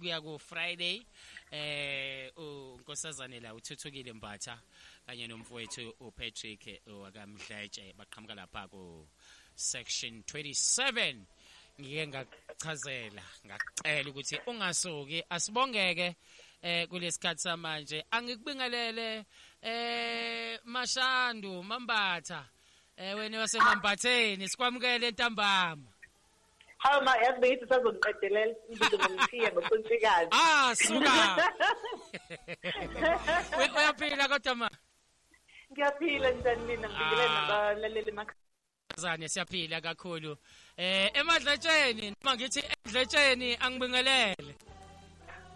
kuya 0.00 0.20
ku 0.20 0.38
Friday 0.38 1.02
eh 1.52 2.32
unkosazane 2.36 3.40
la 3.40 3.54
uthuthukile 3.54 4.12
Mbatha 4.12 4.58
kanye 5.06 5.26
nomfowethu 5.26 5.94
uPatrick 6.00 6.80
wakamdletshe 6.86 7.92
baqhamuka 7.98 8.34
lapha 8.34 8.68
ku 8.68 9.06
section 9.54 10.22
27 10.24 11.16
ngike 11.80 12.06
ngachazela 12.06 13.22
ngacela 13.46 14.10
ukuthi 14.10 14.36
ungasuki 14.46 15.22
asibongeke 15.30 16.16
eh 16.62 16.88
kulesikhathi 16.88 17.40
samanje. 17.40 18.04
Angikubingelele 18.10 19.24
eh 19.62 20.58
mashandu 20.64 21.62
mambatha 21.62 22.48
eh 22.96 23.16
wena 23.16 23.38
wasemambatheni 23.40 24.48
sikwamukele 24.48 25.08
entambama. 25.08 25.88
Hawu 26.80 27.04
ma 27.04 27.16
yazi 27.16 27.40
beyithi 27.40 27.66
sazongiqedelela 27.68 28.54
imbizo 28.68 28.96
ngomthiya 28.98 29.52
ngokunsikazi. 29.52 30.30
ah 30.32 30.74
suka 30.74 31.12
We- 33.58 33.70
uyaphila 33.76 34.28
kodwa 34.28 34.54
ma 34.54 34.70
Ngiyaphila 35.72 36.30
njani 36.30 36.64
mina 36.64 36.88
ngibingelele 36.88 37.28
Ah. 37.28 37.40
nabalaleli 37.40 38.08
emakhaya. 38.10 38.36
zane 38.96 39.28
siyaphila 39.28 39.80
kakhulu 39.80 40.36
eh 40.76 41.10
emadletsheni 41.14 42.10
noma 42.10 42.36
ngithi 42.36 42.62
edletsheni 42.86 43.56
angibingelele 43.60 44.54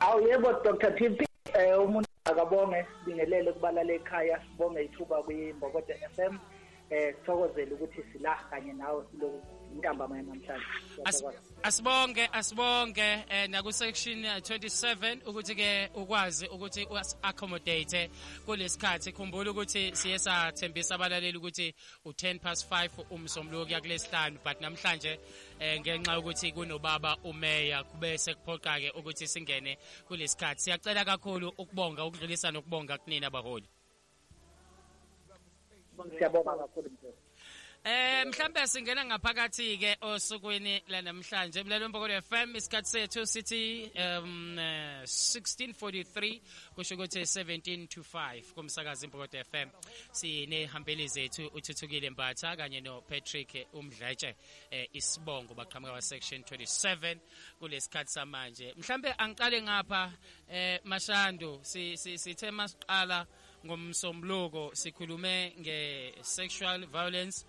Awu 0.00 0.28
yebo 0.28 0.52
Dr. 0.62 0.90
TP 0.94 1.26
eh 1.54 1.80
umuntu 1.80 2.08
akabonge 2.24 2.86
sibingelele 2.98 3.52
kubalala 3.52 3.92
ekhaya 3.92 4.40
sibonge 4.44 4.84
ithuba 4.84 5.22
kwiMbokodo 5.22 5.94
FM 6.14 6.38
eh 6.90 7.14
sithokozele 7.16 7.74
ukuthi 7.74 8.02
sila 8.12 8.34
kanye 8.50 8.72
nawe 8.72 9.02
kulo 9.02 9.42
intambama 9.74 10.16
namhlanje. 10.22 10.64
As- 11.04 11.18
Siyathokoza. 11.18 11.54
asibonge 11.62 12.28
asibonge 12.32 13.24
eh 13.28 13.48
naku 13.48 13.72
section 13.72 14.24
eh, 14.24 14.36
27 14.40 15.20
ukuthi 15.26 15.54
ke 15.54 15.90
ukwazi 15.94 16.46
ukuthi 16.48 16.86
us 16.90 17.16
accommodate 17.22 18.10
kulesikhathi 18.46 19.12
khumbula 19.12 19.50
ukuthi 19.50 19.96
siye 19.96 20.18
sathembisa 20.18 20.94
abalaleli 20.94 21.38
ukuthi 21.38 21.74
u10 22.06 22.38
past 22.38 22.70
5 22.70 22.88
umsombuluko 23.10 23.72
yakulesihlanu 23.72 24.38
but 24.44 24.60
namhlanje 24.60 25.18
eh 25.60 25.80
ngenxa 25.80 26.18
ukuthi 26.18 26.52
kunobaba 26.52 27.16
umeya 27.24 27.84
kube 27.84 28.18
sekuphoqa 28.18 28.80
ke 28.80 28.90
ukuthi 28.98 29.26
singene 29.28 29.78
kulesikhathi 30.08 30.60
siyacela 30.62 31.04
kakhulu 31.04 31.48
ukubonga 31.58 32.04
ukudlulisa 32.04 32.50
nokubonga 32.50 32.98
kunina 32.98 33.30
baholi 33.30 33.68
Siyabonga 36.18 36.56
kakhulu 36.58 36.90
mfowethu. 36.90 37.03
Eh 37.86 38.24
mhlambe 38.26 38.66
singena 38.66 39.04
ngaphakathi 39.04 39.76
ke 39.78 39.96
osukwini 40.00 40.82
lanamhlanje 40.88 41.62
mlalelo 41.62 41.88
mbokolo 41.88 42.22
FM 42.22 42.56
isikhathi 42.56 42.88
sethu 42.88 43.26
sithi 43.26 43.90
um 44.00 44.58
eh, 44.58 45.02
1643 45.02 46.40
kusho 46.74 46.94
ukuthi 46.94 47.20
17 47.20 47.86
to 47.88 48.00
5 48.00 48.42
kumsakazi 48.54 49.04
imbokolo 49.06 49.44
FM 49.44 49.68
sinehambeli 50.12 51.08
zethu 51.08 51.46
uthuthukile 51.54 52.10
Mbatha 52.10 52.56
kanye 52.56 52.80
no 52.80 53.00
Patrick 53.02 53.66
Umdletshe 53.74 54.34
eh, 54.70 54.88
isibongo 54.92 55.54
baqhamuka 55.54 55.92
wa 55.92 56.02
section 56.02 56.40
27 56.42 57.16
kulesikhathi 57.58 58.10
samanje. 58.12 58.74
Mhlambe 58.78 59.12
angiqale 59.18 59.62
ngapha 59.62 60.12
eh 60.48 60.80
Mashando 60.84 61.60
si 61.62 61.96
si- 61.96 62.18
sithe 62.18 62.50
masiqala 62.50 63.26
ngomsombuluko 63.66 64.70
sikhulume 64.74 65.52
nge 65.60 66.12
sexual 66.22 66.86
violence 66.86 67.44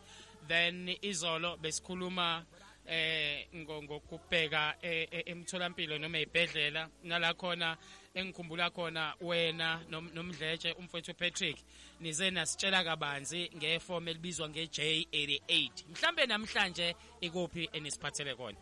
then 0.48 0.88
izolo 1.02 1.58
besikhuluma 1.58 2.46
eh 2.88 3.48
ngo- 3.56 3.84
ngokubheka 3.84 4.76
eh, 4.82 5.08
eh, 5.12 5.24
emtholampilo 5.26 5.98
noma 5.98 6.18
ezibhedlela 6.20 6.90
nala 7.04 7.34
khona 7.34 7.78
engikhumbula 8.16 8.70
khona 8.70 9.14
wena 9.22 9.82
nom- 9.90 10.12
nomdletshe 10.14 10.72
umfowethu 10.80 11.14
Patrick 11.14 11.58
nize 12.00 12.32
nasitshela 12.32 12.84
kabanzi 12.84 13.52
ngeform 13.58 14.08
elibizwa 14.08 14.48
ngeJ88 14.48 15.72
mhlambe 15.90 16.26
namhlanje 16.26 16.96
ikuphi 17.22 17.70
enisiphathele 17.74 18.36
khona 18.36 18.58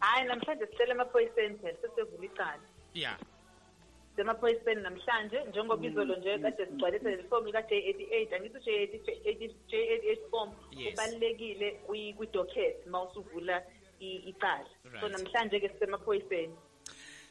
Hayi 0.00 0.26
namhlanje 0.28 0.66
sicela 0.66 0.94
emaphoyiseni 0.94 1.58
phela 1.58 1.78
sesevula 1.82 2.24
icala. 2.26 2.60
yeah 2.94 3.16
Semaphoyiseni 4.16 4.82
namhlanje 4.82 5.44
njengoba 5.50 5.86
izolo 5.86 6.16
nje 6.16 6.38
kade 6.38 6.66
sigcwalise 6.66 7.10
le 7.16 7.22
form 7.28 7.52
ka 7.52 7.60
J88 7.60 8.34
angithi 8.34 8.58
J88 8.58 9.50
J88 9.70 10.30
form 10.30 10.50
Yes. 10.76 10.94
ubalekile 10.94 11.70
kwi 11.86 12.12
kwi 12.16 12.26
docket 12.32 12.86
mawusuvula 12.86 13.62
i- 14.00 14.22
icala. 14.30 14.66
So 14.82 14.88
Right. 15.08 15.12
namhlanje 15.12 15.60
ke 15.60 15.68
sisemaphoyiseni. 15.68 16.54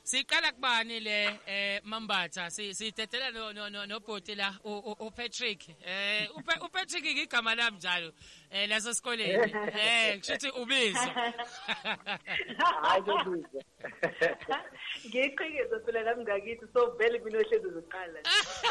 Siqala 0.03 0.51
kubani 0.51 0.99
le 0.99 1.39
eh 1.47 1.81
Mambatha 1.83 2.49
si 2.51 2.73
sitetela 2.73 3.31
no 3.31 3.51
no 3.53 3.69
no 3.69 3.85
no 3.85 3.99
bhoti 3.99 4.35
la 4.35 4.53
u- 4.63 4.83
u 4.91 4.95
u 4.99 5.11
Patrick 5.11 5.69
eh 5.83 6.27
u 6.35 6.41
Pa- 6.43 6.61
u 6.65 6.69
Patrick 6.69 7.05
igama 7.05 7.55
lami 7.55 7.77
njalo 7.77 8.11
eh 8.51 8.69
laso 8.69 8.93
sikoleni 8.93 9.51
eh 9.79 10.17
ngishithi 10.17 10.49
ubizwa 10.49 11.33
Hayi 12.81 13.01
kubizwa. 13.01 13.61
Ngiqhikeza 15.05 15.79
phela 15.85 16.03
nami 16.03 16.23
ngakithi 16.23 16.65
so 16.73 16.91
vele 16.97 17.19
mina 17.19 17.37
ohlezi 17.39 17.67
uzoqala. 17.67 18.19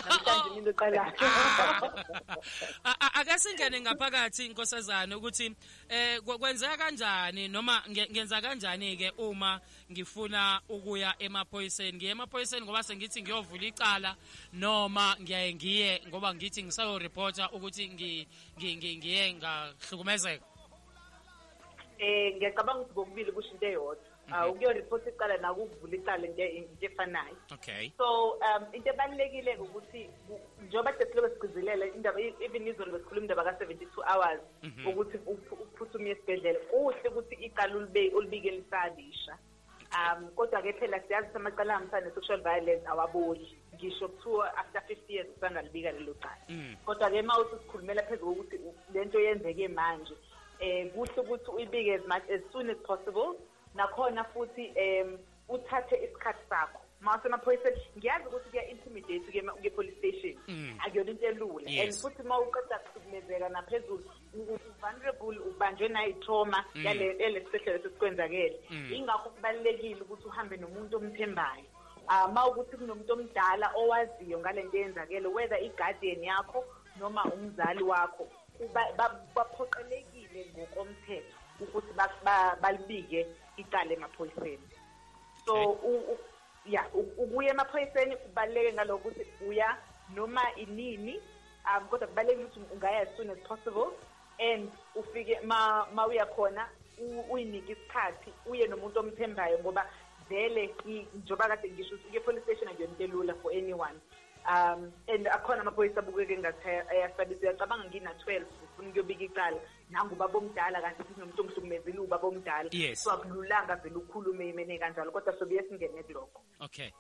Namhlanje 0.09 0.51
mina 0.55 0.71
oqala. 0.71 1.13
A- 2.84 2.97
a- 3.01 3.15
ake 3.21 3.39
singene 3.39 3.81
ngaphakathi 3.81 4.47
inkosazana 4.47 5.17
ukuthi 5.17 5.55
eh 5.89 6.19
kwe- 6.25 6.39
kwenzeka 6.39 6.77
kanjani 6.77 7.49
noma 7.49 7.83
nge- 7.89 8.11
ngenza 8.11 8.41
kanjani 8.41 8.97
ke 8.97 9.11
uma 9.19 9.61
ngifuna 9.93 10.61
ukuya 10.69 11.15
emaphoyiseni 11.19 11.97
ngiye 11.99 12.11
emaphoyiseni 12.11 12.65
ngoba 12.67 12.83
sengithi 12.83 13.23
ngiyovula 13.23 13.67
icala 13.67 14.17
noma 14.53 15.17
ngiyaye 15.21 15.55
ngiye 15.55 16.03
ngoba 16.09 16.34
ngithi 16.34 16.63
ngisayo 16.63 16.99
reporter 16.99 17.49
ukuthi 17.53 17.89
ngi 17.89 18.29
ngi- 18.59 18.77
ngi- 18.77 19.34
ngiye 19.65 19.75
ngahlukumezeka 19.81 20.45
Eh 21.99 22.35
ngiyacabanga 22.37 22.81
ukuthi 22.81 22.95
kokubili 22.95 23.33
kusho 23.33 23.51
into 23.55 23.67
eyodwa. 23.67 24.05
Ah 24.33 24.49
ukuyo 24.49 24.73
report 24.73 25.07
icala 25.07 25.37
nakuvula 25.39 25.95
icala 25.97 26.27
into 26.27 26.43
into 26.43 26.87
efanayo. 26.87 27.37
okay 27.53 27.93
So 27.97 28.39
um 28.43 28.67
into 28.73 28.91
ebalekile 28.91 29.57
ukuthi 29.57 30.11
ku- 30.27 30.41
njengoba 30.67 30.93
sesiloko 30.99 31.29
sigcizelela 31.29 31.87
indaba 31.87 32.21
even 32.21 32.67
izolo 32.67 32.93
besikhuluma 32.93 33.25
indaba 33.27 33.45
ka 33.45 33.53
72 33.65 34.03
hours 34.03 34.41
ukuthi 34.87 35.19
uphu- 35.19 35.59
uphuthume 35.63 36.11
esibhedlela 36.11 36.59
kuhle 36.71 37.09
ukuthi 37.09 37.35
icala 37.35 37.77
ulibe 37.77 38.11
ulibike 38.11 38.51
lisalisha. 38.51 39.39
Um 39.95 40.29
kodwa 40.35 40.63
ke 40.63 40.73
phela 40.73 41.01
siyazi 41.07 41.27
ukuthi 41.29 41.37
amacala 41.37 41.75
ahambisana 41.75 42.07
ne-sexual 42.07 42.41
violence 42.43 42.87
awaboli 42.89 43.59
ngisho 43.84 44.09
kuthiwa 44.09 44.56
after 44.56 44.81
50 44.83 45.12
years 45.15 45.28
usangalibika 45.37 45.93
lelo 45.93 46.15
cala 46.15 46.39
Mm. 46.49 46.77
kodwa 46.87 47.11
ke 47.11 47.21
uma 47.21 47.39
uthi 47.39 47.56
sikhulumela 47.59 48.03
phezulu 48.03 48.34
kokuthi 48.34 48.56
u- 48.56 48.75
lento 48.95 49.21
yenzeke 49.21 49.69
manje 49.69 50.15
eh 50.61 50.91
kuhle 50.93 51.21
ukuthi 51.21 51.50
uyibike 51.50 51.95
as 51.95 52.03
much 52.06 52.31
as 52.31 52.41
soon 52.53 52.71
as 52.71 52.77
possible 52.78 53.34
nakhona 53.75 54.25
futhi 54.25 54.72
em 54.77 55.19
uthathe 55.49 55.97
isikhathi 56.05 56.49
sakho 56.49 56.81
mase 57.00 57.28
emaphoyiseni 57.28 57.77
ngiyazi 57.99 58.27
ukuthi 58.28 58.50
kuya 58.50 58.69
intimidate 58.71 59.33
ke 59.33 59.41
ke 59.62 59.71
police 59.71 59.97
station 59.99 60.34
Mm. 60.49 60.78
akuyona 60.81 61.11
into 61.11 61.27
elula 61.27 61.71
Yes. 61.71 61.81
and 61.84 61.95
futhi 62.03 62.22
uma 62.22 62.39
uqeda 62.41 62.78
kuhlukumezeka 62.78 63.49
naphezulu 63.49 64.05
u- 64.34 64.55
u- 64.55 64.59
vulnerable 64.81 65.39
ubanjwe 65.39 65.89
nayi 65.89 66.15
trauma 66.15 66.65
Mm. 66.75 66.84
yale 66.87 67.11
elesihlelo 67.19 67.78
sesikwenzakele 67.83 68.61
Mm. 68.71 68.93
ingakho 68.93 69.31
kubalekile 69.31 70.01
ukuthi 70.01 70.25
uhambe 70.28 70.56
nomuntu 70.56 70.97
omthembayo 70.97 71.65
Ah, 71.65 71.74
uma 72.09 72.47
ukuthi 72.48 72.76
kunomuntu 72.76 73.12
omdala 73.12 73.72
owaziyo 73.76 74.38
ngale 74.38 74.62
nto 74.62 74.76
eyenzakele 74.78 75.28
whether 75.28 75.59
i-guardian 75.59 76.22
yakho 76.25 76.65
noma 76.97 77.25
umzali 77.34 77.82
wakho 77.82 78.28
kuba- 78.56 78.92
ba- 78.97 79.20
baphoqelekile 79.34 80.47
ngokomthetho 80.53 81.38
ukuthi 81.60 81.92
ba- 81.94 82.20
ba- 82.25 82.56
balibike 82.62 83.26
icala 83.56 83.92
emaphoyiseni. 83.92 84.69
So 85.44 85.54
u- 85.82 86.12
u- 86.12 86.19
ya 86.65 86.89
u- 86.95 87.15
ukuya 87.22 87.51
emaphoyiseni 87.51 88.16
kubaluleke 88.16 88.72
ngaloko 88.72 89.09
ukuthi 89.09 89.24
uya 89.41 89.77
noma 90.09 90.54
inini 90.57 91.22
um 91.66 91.89
kodwa 91.89 92.09
kubalulekile 92.09 92.45
ukuthi 92.47 92.72
ungaya 92.74 93.00
as 93.00 93.16
soon 93.16 93.30
as 93.30 93.39
possible 93.48 93.98
and 94.39 94.72
ufike 94.95 95.41
ma 95.42 95.86
ma 95.92 96.07
uya 96.07 96.27
khona 96.27 96.68
u- 96.98 97.27
uyinike 97.33 97.72
isikhathi 97.72 98.34
uye 98.47 98.66
nomuntu 98.66 99.00
omthembayo 99.00 99.59
ngoba 99.59 99.91
vele 100.28 100.74
i- 100.86 101.06
njengoba 101.15 101.48
kade 101.48 101.71
ngisho 101.71 101.94
ukuthi 101.94 102.10
ke-police 102.12 102.42
station 102.44 102.68
akuyona 102.68 102.92
into 102.92 103.04
elula 103.04 103.34
for 103.42 103.53
anyone. 103.53 103.98
Um 104.47 104.92
and 105.09 105.26
akhona 105.26 105.60
amaphoyisa 105.60 106.00
abukeke 106.00 106.38
ngathi 106.38 106.68
aya- 106.68 106.88
ayasabisa 106.91 107.41
uyacabanga 107.42 107.84
ngina-twelve 107.88 108.47
ufuna 108.65 108.88
ukuyobika 108.88 109.24
icala. 109.24 109.60
Nangubaba 109.91 110.38
omdala 110.38 110.80
kanti 110.82 111.03
futhi 111.03 111.21
nomuntu 111.21 111.42
ongihlukumezile 111.42 111.98
ubaba 111.98 112.28
omdala 112.28 112.68
Yes. 112.72 113.03
so 113.04 113.10
akululanga 113.12 113.76
vele 113.76 113.97
ukhulume 113.97 114.48
imene 114.48 114.78
kanjalo 114.78 115.10
kodwa 115.12 115.32
sobuye 115.38 115.62
singene 115.68 116.03
kulokho 116.03 116.41
okay. 116.60 116.91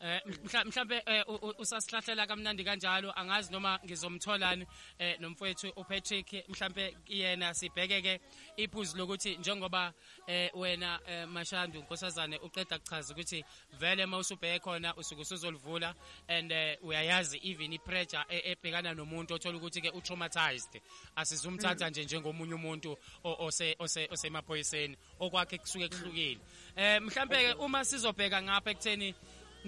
Eh 0.00 0.20
mhla- 0.26 0.64
mhlambe 0.64 1.02
eh, 1.06 1.24
u- 1.28 1.34
u- 1.42 1.54
usasihlahlela 1.58 2.26
kamnandi 2.26 2.64
kanjalo. 2.64 3.12
Angazi 3.16 3.52
noma 3.52 3.80
ngizomtholani 3.84 4.66
eh 4.98 5.16
nomfowethu 5.20 5.72
uPatrick. 5.76 6.48
Mhlambe 6.48 6.96
yena 7.06 7.54
sibheke 7.54 8.02
ke 8.02 8.20
iphuzu 8.56 8.96
lokuthi 8.96 9.36
njengoba 9.36 9.92
eh 10.26 10.50
wena 10.54 11.00
Mashandu 11.26 11.80
nkosazane 11.82 12.38
uqeda 12.38 12.78
kuchaza 12.78 13.14
ukuthi 13.14 13.44
vele 13.80 14.06
mawusubheke 14.06 14.58
khona 14.60 14.94
usuke 14.96 15.22
usuzolivula 15.22 15.94
and 16.28 16.52
uyayazi 16.82 17.40
even 17.42 17.72
ipressure 17.72 18.24
e- 18.28 18.52
ebhekana 18.52 18.94
nomuntu 18.94 19.34
othola 19.34 19.58
ukuthi 19.58 19.80
ke 19.80 19.90
utraumatized. 19.90 20.80
Asizumthatha 21.16 21.90
nje 21.90 22.04
njengomunye 22.04 22.54
umuntu 22.54 22.96
ose 23.24 23.76
osemaphoyiseni 24.10 24.96
okwakhe 25.20 25.58
kusuke 25.58 25.88
kuhlukile. 25.88 26.38
Eh 26.76 27.00
mhlambe 27.02 27.36
ke 27.36 27.52
uma 27.58 27.84
sizobheka 27.84 28.42
ngapha 28.42 28.70
ekutheni 28.70 29.14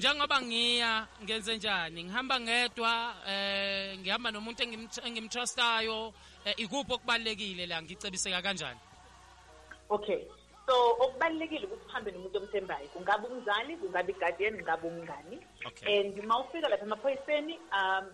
njengoba 0.01 0.41
ngiya 0.41 1.07
ngenze 1.23 1.57
njani? 1.57 2.05
Ngihamba 2.05 2.41
ngedwa 2.41 2.93
eh 3.29 3.99
ngihamba 4.01 4.31
nomuntu 4.33 4.63
engimtr- 4.65 5.05
engimtrustayo. 5.07 6.13
Eh, 6.45 6.55
ikuphi 6.57 6.93
okubalekile 6.93 7.67
la? 7.67 7.83
Ngicebiseka 7.83 8.41
kanjani? 8.43 8.81
Okay. 9.91 10.25
So 10.67 10.75
okubalulekile 11.05 11.67
ukuthi 11.67 11.87
uhambe 11.89 12.11
nomuntu 12.11 12.39
omthembayo. 12.39 12.89
Kungaba 12.95 13.29
umzali 13.29 13.77
kungaba 13.77 14.11
i-guardian 14.11 14.57
kungaba 14.57 14.89
umngani. 14.89 15.37
And 15.85 16.19
uma 16.19 16.41
ufika 16.41 16.69
lapha 16.69 16.87
emaphoyiseni 16.89 17.59
um 17.77 18.07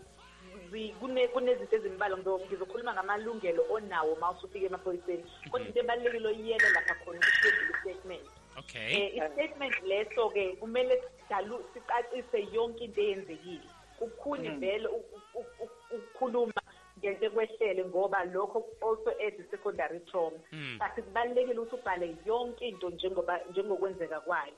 kunezinto 1.33 1.77
ezimbalwa. 1.77 2.19
Ngizokhuluma 2.19 2.95
ngamalungelo 2.95 3.63
onawo 3.71 4.15
uma 4.15 4.31
usufika 4.35 4.67
emaphoyiseni. 4.67 5.23
Kodwa 5.51 5.67
into 5.67 5.81
ebalulekile 5.81 6.29
oyiyele 6.29 6.69
lapha 6.75 6.95
khona 6.99 7.21
ukuthi 7.21 7.47
wenzile 7.47 7.71
i-statement 7.71 8.36
okay 8.59 8.93
eh 8.95 9.15
i-statement 9.17 9.75
leso 9.83 10.31
ke 10.31 10.57
kumele 10.61 11.03
sidalu 11.23 11.65
sicacise 11.75 12.49
yonke 12.53 12.85
into 12.85 13.01
eyenzekile 13.01 13.69
kukhuni 13.99 14.49
vele 14.61 14.89
u- 14.89 15.05
u- 15.35 15.71
ukukhuluma 15.91 16.53
ngento 16.99 17.27
ekwehlele 17.27 17.85
ngoba 17.85 18.25
lokho 18.25 18.65
also 18.83 19.11
adds 19.21 19.41
i-secondary 19.41 20.01
trauma. 20.01 20.39
Mm. 20.53 20.79
but 20.79 21.05
kubalulekile 21.05 21.59
ukuthi 21.61 21.77
ubhale 21.77 22.17
yonke 22.25 22.69
into 22.69 22.91
njengoba 22.91 23.41
njengokwenzeka 23.51 24.21
kwayo. 24.21 24.53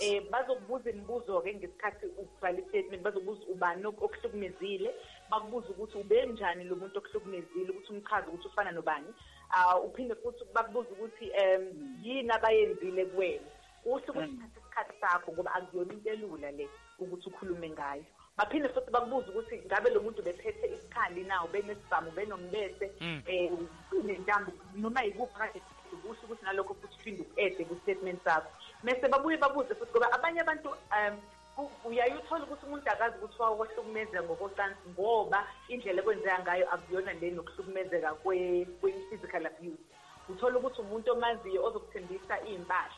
Eh 0.00 0.22
bazokubuza 0.30 0.90
imibuzo-ke 0.90 1.54
ngesikhathi 1.54 2.06
ubhala 2.18 2.58
i-statement 2.58 3.02
bazokubuza 3.02 3.46
ubani 3.48 3.86
ok- 3.86 4.04
okuhlukumezile 4.04 4.94
bakubuza 5.30 5.68
ukuthi 5.68 5.98
ube 5.98 6.26
njani 6.26 6.64
lo 6.64 6.76
muntu 6.76 6.98
okuhlukumezile 6.98 7.70
ukuthi 7.70 7.92
umchaze 7.92 8.26
ukuthi 8.28 8.48
ufana 8.48 8.70
nobani. 8.72 9.14
Uh, 9.50 9.84
uphinde 9.84 10.14
futhi 10.14 10.44
bakubuza 10.54 10.90
ukuthi 10.90 11.30
um 11.30 11.62
yini 12.02 12.30
abayenzile 12.30 13.04
kuwena? 13.04 13.48
Kuhle 13.82 14.04
ukuthi 14.08 14.32
uthathe 14.32 14.60
isikhathi 14.60 14.94
sakho 15.00 15.32
ngoba 15.32 15.54
akuyona 15.54 15.92
into 15.92 16.10
elula 16.10 16.50
le 16.50 16.68
ukuthi 16.98 17.28
ukhulume 17.28 17.70
ngayo. 17.70 18.04
Baphinde 18.36 18.68
futhi 18.68 18.90
bakubuza 18.90 19.28
ukuthi 19.28 19.62
ngabe 19.66 19.90
lo 19.90 20.00
muntu 20.00 20.22
bephethe 20.22 20.66
isikhali 20.66 21.24
na 21.24 21.44
ubenesibhamu 21.44 22.08
ubenombese 22.08 22.90
Mm. 23.00 23.22
um 23.32 23.68
nentambo 24.06 24.52
noma 24.74 25.02
yikuphi 25.02 25.38
kade 25.38 25.62
kuhle 26.02 26.18
ukuthi 26.24 26.44
nalokho 26.44 26.74
futhi 26.74 26.96
uphinde 27.00 27.22
uku-ede 27.22 27.64
ku-statement 27.64 28.24
sakho. 28.24 28.50
Mese 28.82 29.08
babuye 29.08 29.36
babuze 29.36 29.74
futhi 29.74 29.90
ngoba 29.90 30.12
abanye 30.12 30.40
abantu 30.40 30.68
um 30.68 31.16
ku- 31.58 31.70
uyaye 31.90 32.14
uthole 32.14 32.44
ukuthi 32.46 32.66
umuntu 32.66 32.86
akazi 32.90 33.16
ukuthi 33.18 33.42
wakwahlukumezeka 33.42 34.22
ngokocansi 34.22 34.88
ngoba 34.94 35.40
indlela 35.68 36.00
ekwenzeka 36.02 36.38
ngayo 36.46 36.64
akuyona 36.74 37.12
le 37.18 37.28
nokuhlukumezeka 37.34 38.10
kwe- 38.22 38.66
kwe-physical 38.80 39.46
abuse. 39.50 39.82
Uthola 40.30 40.58
ukuthi 40.58 40.80
umuntu 40.80 41.12
omaziyo 41.12 41.60
ozokuthembisa 41.66 42.34
iy'mpahla 42.46 42.94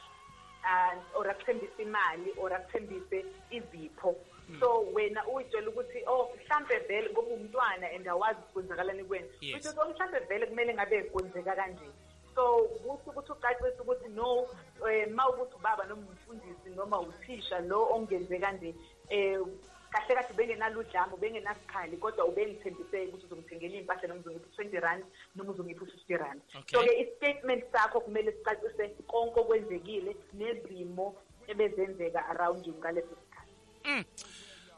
uh, 0.69 0.95
or 1.19 1.25
akuthembise 1.31 1.81
imali 1.83 2.31
or 2.37 2.53
akuthembise 2.53 3.25
izipho. 3.51 4.13
So 4.61 4.81
wena 4.93 5.23
uyitshela 5.31 5.69
ukuthi 5.71 6.03
oh 6.07 6.29
mhlampe 6.37 6.79
vele 6.89 7.09
ngoba 7.13 7.29
umntwana 7.35 7.87
and 7.95 8.07
awazi 8.09 8.41
kwenzakalani 8.53 9.05
kwena 9.05 9.27
Yes. 9.41 9.55
uthi 9.57 9.69
so 9.69 9.89
mhlampe 9.89 10.19
vele 10.29 10.47
kumele 10.47 10.75
ngabe 10.75 11.03
kwenzeka 11.03 11.55
kanje. 11.57 11.87
So 12.35 12.69
kuthi 12.83 13.11
ukuthi 13.11 13.33
ucacise 13.33 13.81
ukuthi 13.83 14.09
no 14.09 14.47
um 14.83 15.15
ma 15.15 15.29
ukuthi 15.29 15.55
ubaba 15.57 15.85
noma 15.85 16.03
umfundisi 16.11 16.69
noma 16.77 17.01
uthisha 17.01 17.61
lo 17.61 17.89
ongenze 17.95 18.39
kanje 18.39 18.75
um 19.11 19.51
kahle 19.91 20.15
kahle 20.15 20.35
bengenalo 20.37 20.81
udlame 20.81 21.17
bengenasikhali 21.21 21.97
kodwa 21.97 22.25
ubengithembise 22.31 23.07
ukuthi 23.09 23.27
uzongithengela 23.27 23.75
iy'mpahla 23.77 24.09
noma 24.09 24.21
uzongipha 24.21 24.47
u-twenty 24.47 24.79
rand 24.81 25.05
noma 25.35 25.53
uzongipha 25.53 25.85
u-fifty 25.85 26.17
rand. 26.17 26.41
Okay. 26.59 26.79
so-ke 26.79 26.93
i-statement 27.03 27.63
sakho 27.73 28.01
kumele 28.01 28.33
sicacise 28.33 28.89
konke 29.07 29.41
okwenzekile 29.41 30.17
nezimo 30.33 31.17
ebezenzeka 31.47 32.21
around 32.33 32.67
you 32.67 32.75
ngaleso 32.75 33.15
sikhathi. 33.21 33.55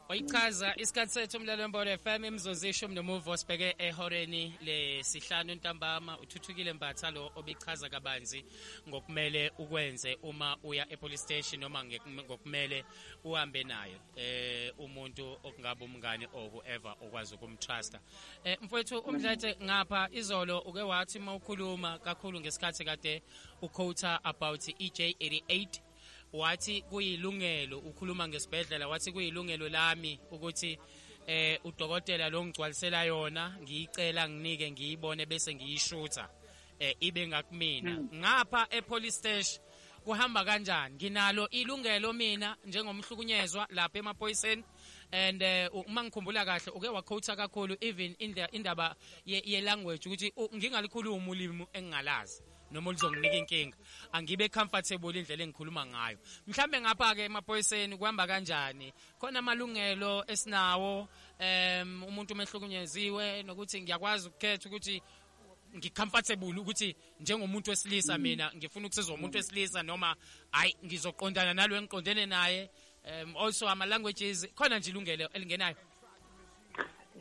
Mm. 0.03 0.09
wayichaza 0.09 0.75
isikhathi 0.77 1.11
sethu 1.13 1.37
umlalo 1.37 1.61
wembolo 1.63 1.97
FM 1.97 2.25
imzonzisho 2.25 2.87
mnomuvo 2.87 3.31
osibheke 3.31 3.75
ehoreni 3.77 4.53
lesihlanu 4.61 5.55
ntambama 5.55 6.19
uthuthukile 6.19 6.73
mbatha 6.73 7.11
lo 7.11 7.31
obichaza 7.35 7.89
kabanzi 7.89 8.45
ngokumele 8.89 9.51
ukwenze 9.57 10.17
uma 10.23 10.57
uya 10.63 10.85
epolice 10.91 11.17
station 11.23 11.61
noma 11.61 11.83
ngek- 11.83 12.23
ngokumele 12.25 12.85
uhambe 13.23 13.63
naye 13.63 13.97
eh 14.15 14.73
umuntu 14.77 15.37
okungaba 15.43 15.85
umngane 15.85 16.27
or 16.33 16.49
whoever 16.49 16.95
okwazi 17.01 17.35
ukumtrusta 17.35 17.99
eh 18.43 18.57
mfowethu 18.61 18.97
umdlete 18.99 19.55
ngapha 19.63 20.09
izolo 20.11 20.59
uke 20.59 20.81
wathi 20.81 21.19
mawukhuluma 21.19 21.99
kakhulu 21.99 22.39
ngesikhathi 22.39 22.85
kade 22.85 23.23
uquota 23.61 24.19
about 24.23 24.61
EJ88 24.61 25.81
wathi 26.33 26.81
kuyilungelo 26.81 27.77
ukhuluma 27.79 28.27
ngesibhedlela 28.27 28.87
wathi 28.87 29.11
kuyilungelo 29.11 29.69
lami 29.69 30.19
ukuthi 30.31 30.79
eh 31.27 31.59
udokotela 31.63 32.29
lo 32.29 32.45
ngigcwalisela 32.45 33.03
yona 33.03 33.57
ngiyicela 33.61 34.29
nginike 34.29 34.71
ngiyibone 34.71 35.25
bese 35.25 35.55
ngiyishutha 35.55 36.29
eh 36.79 36.95
ibe 36.99 37.27
ngakumina. 37.27 37.97
Ngapha 38.13 38.67
epolice 38.69 39.11
station 39.17 39.61
kuhamba 40.03 40.45
kanjani? 40.45 40.95
Nginalo 40.95 41.49
ilungelo 41.49 42.13
mina 42.13 42.57
njengomhlukunyezwa 42.65 43.67
lapha 43.69 43.99
emaphoyiseni 43.99 44.63
and 45.11 45.41
eh, 45.41 45.69
uma 45.73 46.03
ngikhumbula 46.03 46.45
kahle 46.45 46.71
uke 46.75 46.87
waquota 46.89 47.35
kakhulu 47.35 47.77
even 47.81 48.15
in 48.19 48.33
the 48.33 48.47
indaba 48.51 48.95
ye, 49.25 49.41
ye 49.45 49.61
language 49.61 50.09
ukuthi 50.09 50.33
u- 50.35 50.49
ngingalikhuluma 50.55 51.31
ulimi 51.31 51.67
engingalazi. 51.73 52.41
Noma 52.73 52.91
lizonginika 52.91 53.35
inkinga. 53.37 53.77
Angibe 54.11 54.49
comfortable 54.49 55.13
indlela 55.19 55.43
engikhuluma 55.43 55.85
ngayo. 55.85 56.17
Mhlambe 56.47 56.81
ngapha 56.81 57.15
ke 57.15 57.25
emaphoyiseni 57.25 57.97
kuhamba 57.97 58.27
kanjani? 58.27 58.93
Khona 59.19 59.39
amalungelo 59.39 60.25
esinawo 60.27 61.07
em 61.39 62.03
umuntu 62.03 62.33
umehlukunyeziwe 62.33 63.43
nokuthi 63.43 63.81
ngiyakwazi 63.81 64.27
ukukhetha 64.27 64.69
ukuthi 64.69 65.01
ngicomfortable 65.77 66.53
ukuthi 66.59 66.95
njengomuntu 67.19 67.69
wesilisa 67.69 68.17
mina 68.17 68.51
ngifuna 68.55 68.87
ukusizwa 68.87 69.15
umuntu 69.15 69.37
wesilisa 69.37 69.83
noma 69.83 70.15
hayi 70.51 70.75
ngizoqondana 70.85 71.53
nalo 71.53 71.75
engiqondene 71.75 72.25
naye. 72.25 72.69
Um 73.05 73.35
also 73.37 73.67
ama 73.67 73.85
languages 73.85 74.47
khona 74.55 74.79
nje 74.79 74.89
ilungelo 74.91 75.29
elingenayo. 75.33 75.75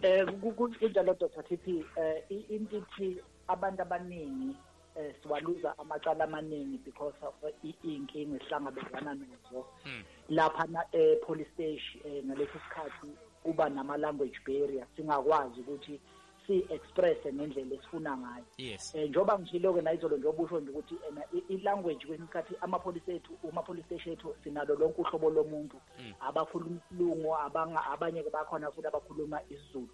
Eh 0.03 0.25
ku- 0.41 0.53
ku- 0.53 0.75
kunjalo 0.79 1.15
Dr 1.15 1.43
TP 1.43 1.85
eh 1.97 2.23
i- 2.31 2.47
into 2.55 2.79
ithi 2.79 3.19
abantu 3.49 3.83
abaningi 3.83 4.55
eh 4.97 5.15
siwaluza 5.23 5.79
amacala 5.79 6.25
amaningi 6.25 6.79
because 6.85 7.15
of 7.23 7.35
i- 7.65 7.75
iy'nkinga 7.85 8.37
esihlangabezana 8.37 9.15
nazo. 9.15 9.67
Mm. 9.87 10.03
lapha 10.29 10.67
na 10.67 10.85
eh 10.93 11.19
police 11.27 11.51
station 11.55 12.01
eh 12.05 12.25
ngalesi 12.25 12.53
sikhathi 12.69 13.09
kuba 13.43 13.69
nama 13.71 13.97
language 13.97 14.39
barrier 14.47 14.87
singakwazi 14.97 15.61
ukuthi 15.61 16.01
si 16.47 16.59
express 16.71 17.19
ngendlela 17.27 17.75
esifuna 17.75 18.17
ngayo. 18.17 18.45
Yes. 18.59 18.95
Eh 18.95 19.09
njoba 19.11 19.39
ngishilo 19.39 19.75
ke 19.75 19.81
nayizolo 19.83 20.17
njengoba 20.17 20.43
usho 20.43 20.61
nje 20.61 20.71
ukuthi 20.71 20.95
ena 21.09 21.23
i- 21.33 21.45
i-language 21.55 22.07
kwesinye 22.07 22.25
isikhathi 22.25 22.55
amapholisa 22.61 23.13
ethu 23.13 23.33
uma-police 23.43 23.87
station 23.87 24.13
ethu 24.15 24.35
sinalo 24.45 24.75
lonke 24.75 25.01
uhlobo 25.01 25.31
lomuntu. 25.31 25.77
Abakhuluma 26.21 26.81
isilungu 26.91 27.35
abanga- 27.37 27.85
abanye 27.93 28.23
ke 28.23 28.31
bakhona 28.31 28.71
futhi 28.71 28.87
abakhuluma 28.89 29.41
isizulu. 29.51 29.89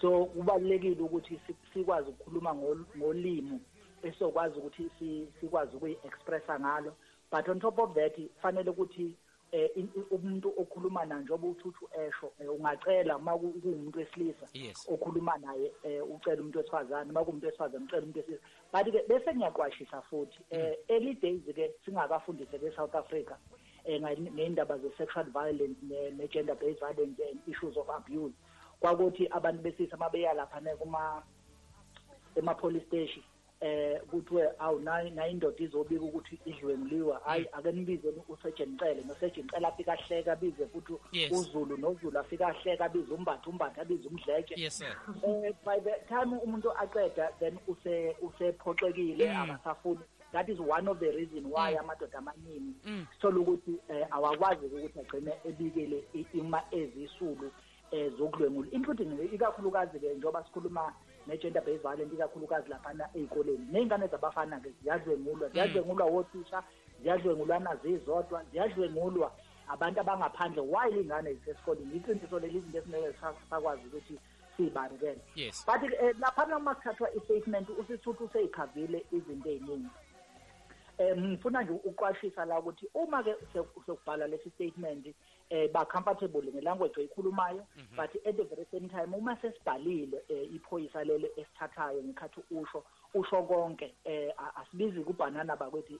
So 0.00 0.26
kubalulekile 0.26 1.00
ukuthi 1.00 1.40
si- 1.46 1.56
sikwazi 1.72 2.08
ukukhuluma 2.10 2.50
ngol- 2.54 2.84
ngolimi. 2.96 3.60
Esizokwazi 4.06 4.58
ukuthi 4.58 4.90
si- 4.98 5.28
sikwazi 5.40 5.76
ukuyi-expressa 5.76 6.60
ngalo. 6.60 6.94
But 7.30 7.48
on 7.48 7.60
top 7.60 7.78
of 7.78 7.94
that 7.94 8.16
fanele 8.42 8.70
ukuthi 8.70 9.14
in- 9.76 9.88
umuntu 10.10 10.48
okhuluma 10.58 11.04
naye 11.06 11.22
njengoba 11.22 11.48
uthuthu 11.48 11.88
esho 11.94 12.32
eh, 12.40 12.50
ungacela 12.52 13.16
uma 13.16 13.38
ku- 13.38 13.52
kuwumuntu 13.62 13.98
wesilisa 13.98 14.46
okhuluma 14.88 15.36
naye 15.38 15.72
eh 15.84 16.02
ucela 16.10 16.40
umuntu 16.40 16.58
wesifazane 16.58 17.10
uma 17.10 17.24
kuumuntu 17.24 17.46
wesifazane 17.46 17.84
ucela 17.84 18.02
umuntu 18.02 18.18
wesilisa. 18.18 18.42
But 18.72 18.92
ke 18.92 19.02
bese 19.08 19.34
ngiyaqwashisa 19.34 20.02
futhi 20.10 20.38
eh 20.50 20.76
early 20.88 21.14
days 21.14 21.42
ke 21.54 21.70
singakafundise 21.84 22.58
ke 22.58 22.72
South 22.76 22.94
Africa 22.94 23.36
eh 23.84 24.00
ngai- 24.00 24.32
ngeindaba 24.32 24.78
ze 24.78 24.90
sexual 24.98 25.24
violence 25.30 25.78
ne 25.82 26.10
ne 26.10 26.28
gender 26.28 26.54
based 26.56 26.80
violence 26.80 27.20
and 27.22 27.38
issues 27.46 27.76
of 27.76 27.88
abuse. 27.90 28.34
Kwakuthi 28.80 29.28
abantu 29.30 29.62
besisa 29.62 29.96
mabeya 29.96 30.34
lapha 30.34 30.60
ne 30.60 30.74
kuma 30.76 31.22
ema 32.36 32.54
police 32.54 32.86
station 32.86 33.22
eh 33.64 34.00
kuthiwe 34.10 34.50
awu 34.58 34.80
nayi 34.80 35.30
indoda 35.30 35.64
izobika 35.64 36.04
ukuthi 36.04 36.38
idlwenguliwa 36.44 37.20
hayi 37.24 37.46
ake 37.52 37.72
nibize 37.72 38.08
usejenicele 38.28 39.04
nosejenicele 39.08 39.66
afika 39.66 39.92
ahleka 39.92 40.32
abize 40.32 40.66
futhi 40.66 40.92
uzulu 41.30 41.76
nozulu 41.76 42.18
afika 42.18 42.46
ahleka 42.48 42.84
abize 42.84 43.14
umbatha 43.14 43.50
umbatha 43.50 43.82
abize 43.82 44.08
umdleke. 44.08 44.54
Yes 44.56 44.78
sir. 44.78 44.96
Eh 45.26 45.52
by 45.64 45.80
the 45.80 45.94
time 46.08 46.36
umuntu 46.44 46.72
aqeda 46.72 47.28
then 47.40 47.58
use 47.66 48.14
usephoxekile 48.22 49.30
akasafuni. 49.30 50.00
That 50.32 50.48
is 50.48 50.58
one 50.58 50.88
of 50.88 50.98
the 50.98 51.10
reason 51.10 51.44
why 51.44 51.76
amadoda 51.78 52.18
amaningi 52.18 52.74
sithola 53.12 53.40
ukuthi 53.40 53.80
awakwazi 54.10 54.66
ukuthi 54.66 55.00
agcine 55.00 55.32
ebikele 55.44 56.04
ima 56.34 56.62
ezisulu 56.70 57.50
zokudlwengula 58.18 58.68
including 58.72 59.32
ikakhulukazi-ke 59.32 60.08
njengoba 60.08 60.44
sikhuluma 60.44 60.92
ne-gender 61.26 61.62
based 61.64 61.82
violence 61.82 62.14
ikakhulukazi 62.14 62.70
laphana 62.70 63.08
ey'koleni. 63.14 63.66
Ney'ngane 63.72 64.06
zabafana-ke 64.06 64.70
ziyadlwengulwa 64.82 65.48
hmm. 65.48 65.52
ziyadlwengulwa 65.52 66.06
wothisha 66.06 66.62
ziyadlwengulwa 67.02 67.58
nazizodwa 67.58 68.44
ziyadlwengulwa 68.52 69.32
abantu 69.68 70.00
abangaphandle 70.00 70.62
while 70.62 70.96
iy'ngane 71.00 71.34
zisesikoleni. 71.34 71.96
Iqiniso 71.96 72.38
leli 72.38 72.58
izinto 72.58 73.14
sakwazi 73.50 73.86
ukuthi 73.86 74.18
but 74.56 75.82
eh, 76.00 76.14
laphana 76.20 76.56
uma 76.56 76.74
kuthathwa 76.74 77.08
i-statement 77.14 77.68
usithuthu 77.70 78.24
useyikhavile 78.24 79.04
izinto 79.12 79.48
ey'ningi 79.50 79.88
ngifuna 81.16 81.62
nje 81.62 81.72
uqwashisa 81.72 82.44
la 82.44 82.58
ukuthi 82.58 82.86
uma-ke 82.94 83.34
sokubhala 83.86 84.26
lesi 84.26 84.50
statement 84.50 85.14
eh 85.50 85.70
ba 85.72 85.84
comfortable 85.84 86.52
ngelanguage 86.52 87.00
oyikhulumayo 87.00 87.66
but 87.96 88.10
at 88.26 88.36
the 88.36 88.44
very 88.44 88.66
same 88.70 88.88
time 88.88 89.14
uma 89.14 89.36
sesibhalile 89.36 90.22
iphoyisa 90.54 91.04
lele 91.04 91.30
esithathayo 91.36 92.02
ngikhathi 92.02 92.40
usho 92.50 92.84
usho 93.14 93.42
konke 93.42 93.94
eh 94.04 94.32
asibizi 94.56 95.00
kubhanana 95.00 95.56
bakwethi 95.56 95.98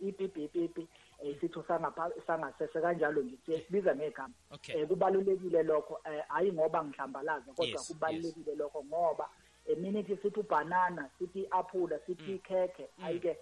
ipipipipi 0.00 0.88
isitho 1.22 1.64
sangapha 1.68 2.10
sangasese 2.26 2.80
kanjalo 2.80 3.22
nje 3.22 3.64
sibiza 3.66 3.94
ngegama. 3.96 4.34
Eh 4.68 4.88
kubalulekile 4.88 5.62
lokho 5.62 6.00
hayi 6.28 6.52
ngoba 6.52 6.84
ngihlambalaza 6.84 7.52
kodwa 7.52 7.82
kubalulekile 7.82 8.54
lokho 8.54 8.84
ngoba 8.84 9.28
eminute 9.66 10.16
sithi 10.16 10.40
ubanana 10.40 11.10
sithi 11.18 11.46
aphula 11.50 11.98
sithi 12.06 12.38
khekhe 12.38 12.88
ayike 13.04 13.36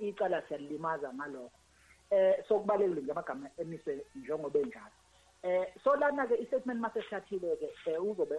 icala 0.00 0.42
siyalimaza 0.42 1.14
ngalokho. 1.14 1.50
Eh 2.10 2.44
sokubalekile 2.48 3.00
nje 3.00 3.12
amagama 3.12 3.50
emise 3.58 4.04
njengoba 4.16 4.58
enjalo. 4.58 4.96
Eh 5.42 5.66
so 5.84 5.96
lana 5.96 6.26
ke 6.26 6.34
istatement 6.42 6.80
mase 6.80 7.02
sithathile 7.02 7.56
ke 7.56 7.98
uzobe 7.98 8.36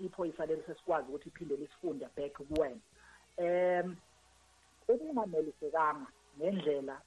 iphoyisa 0.00 0.46
leli 0.46 0.62
sesikwazi 0.66 1.08
ukuthi 1.08 1.28
iphinde 1.28 1.56
lisifunde 1.56 2.06
back 2.16 2.32
kuwena. 2.32 2.80
Em 3.36 3.96
ukungamelisekanga 4.88 6.06
ngendlela 6.38 7.00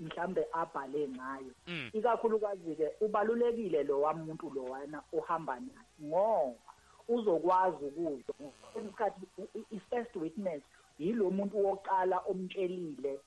mhlambe 0.00 0.46
abhale 0.52 1.08
ngayo. 1.08 1.52
Ikakhulukazi 1.92 2.76
ke 2.76 2.92
ubalulekile 3.00 3.82
lo 3.82 4.00
wamuntu 4.00 4.50
lo 4.54 4.62
wena 4.62 5.02
ohamba 5.12 5.60
naye 5.60 5.86
ngoba 6.02 6.54
uzokwazi 7.08 7.84
ukuzwa. 7.84 8.34
Isikhathi 8.76 9.26
i-first 9.70 10.16
witness 10.16 10.62
yilo 10.98 11.30
muntu 11.30 11.64
wokuqala 11.64 12.18
omtshelile 12.30 13.20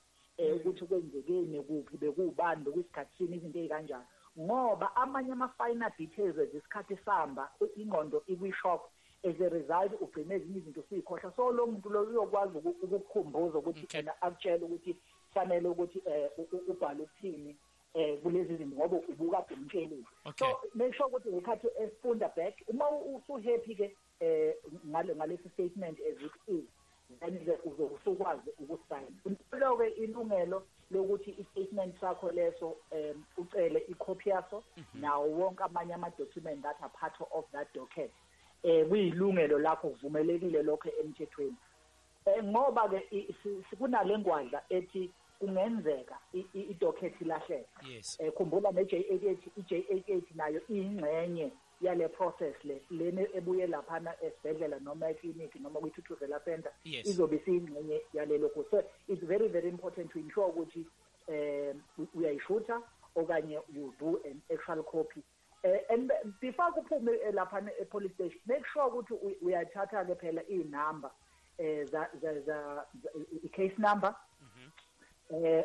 ukuthi 0.56 0.84
kwenzekeni 0.86 1.62
kuphi 1.62 1.96
bekuwubani 1.96 2.64
bekuyisikhathi 2.64 3.12
sini 3.16 3.36
izinto 3.36 3.58
ey'kanjalo 3.58 4.06
ngoba 4.38 4.96
amanye 4.96 5.32
ama-final 5.32 5.92
details 5.98 6.36
ezisikhathi 6.38 6.96
sihamba 7.04 7.44
ingqondo 7.76 8.22
ikwi-shock 8.32 8.82
as 9.24 9.40
a 9.40 9.48
result 9.48 9.92
ugcine 10.00 10.34
ezinye 10.34 10.58
izinto 10.58 10.82
siyikhohlwa. 10.88 11.32
So 11.36 11.52
lo 11.52 11.66
muntu 11.66 11.88
lo 11.90 12.02
uyokwazi 12.02 12.58
ukukukhumbuza 12.58 13.58
ukuthi 13.58 13.98
ena 13.98 14.22
akutshele 14.22 14.64
ukuthi 14.64 14.96
kufanele 15.28 15.68
ukuthi 15.68 15.98
um 16.38 16.46
ubhale 16.68 17.02
ukuthini 17.02 17.56
um 17.94 18.16
kulezi 18.22 18.56
zinto 18.56 18.76
ngoba 18.76 18.96
ubukade 18.96 19.54
umtshelile 19.54 20.04
so 20.38 20.46
make 20.74 20.96
sure 20.96 21.08
ukuthi 21.08 21.28
ngekhathi 21.28 21.66
esifunda 21.82 22.28
back 22.36 22.54
uma 22.68 22.90
usu-happy-ke 22.90 23.96
um 24.20 25.16
ngalesi 25.16 25.48
statement 25.48 25.98
as 26.00 26.16
it 26.22 26.32
is 26.48 26.64
then-ke 27.20 27.58
uzosukwazi 27.64 28.50
ukusayina 28.58 29.10
lo-ke 29.52 29.88
ilungelo 29.88 30.62
lokuthi 30.90 31.30
i-statement 31.30 32.00
sakho 32.00 32.30
leso 32.30 32.76
um 32.92 33.24
ucele 33.36 33.78
ikhophi 33.88 34.28
yaso 34.30 34.62
nawo 34.94 35.30
wonke 35.30 35.62
amanye 35.62 35.94
ama-document 35.94 36.62
that 36.62 36.76
are 36.82 36.92
part 37.00 37.14
of 37.30 37.44
that 37.52 37.74
docket 37.74 38.10
um 38.64 38.88
kuyilungelo 38.88 39.58
lakho 39.58 39.88
kuvumelekile 39.88 40.62
lokho 40.62 40.88
emthethweni. 41.00 41.56
Um 42.26 42.46
ngoba-ke 42.46 43.34
kunale 43.78 44.18
ngwadla 44.18 44.62
ethi 44.68 45.10
kungenzeka 45.38 46.18
i-docket 46.32 47.20
ilahleke. 47.20 47.66
Um 48.20 48.30
khumbula 48.30 48.72
ne-j 48.72 48.96
eight 48.96 49.24
eight 49.24 49.42
i-j 49.56 49.84
eight 49.90 50.08
eight 50.08 50.34
nayo 50.36 50.60
iyingxenye 50.68 51.52
yale 51.80 52.08
process 52.08 52.54
le 52.64 52.82
lena 52.90 53.22
ebuye 53.34 53.66
laphana 53.66 54.14
esibhedlela 54.22 54.78
noma 54.80 55.10
ekliniki 55.10 55.58
noma 55.58 55.80
kwi-tututhela 55.80 56.40
center 56.44 56.72
izobe 56.84 57.36
isiyingxenye 57.36 58.02
yalelo 58.14 58.48
kho 58.48 58.64
so 58.70 58.82
it's 59.08 59.24
very 59.24 59.48
very 59.48 59.68
important 59.68 60.12
to 60.12 60.18
ensure 60.18 60.46
ukuthi 60.46 60.86
um 61.28 62.08
uyayishutha 62.14 62.82
okanye 63.16 63.58
you 63.74 63.94
do 63.98 64.20
an 64.24 64.40
actual 64.52 64.82
copy. 64.82 65.22
Uh, 65.64 65.76
and 65.90 66.10
before 66.40 66.72
kuphume 66.72 67.12
laphana 67.32 67.70
e-police 67.80 68.14
station 68.14 68.40
make 68.46 68.64
sure 68.72 68.90
ukuthi 68.90 69.14
uyathatha-ke 69.42 70.14
phela 70.20 70.42
iy'namba 70.48 71.10
um 71.58 72.84
i-case 73.44 73.78
number. 73.78 74.14
Eh 75.30 75.64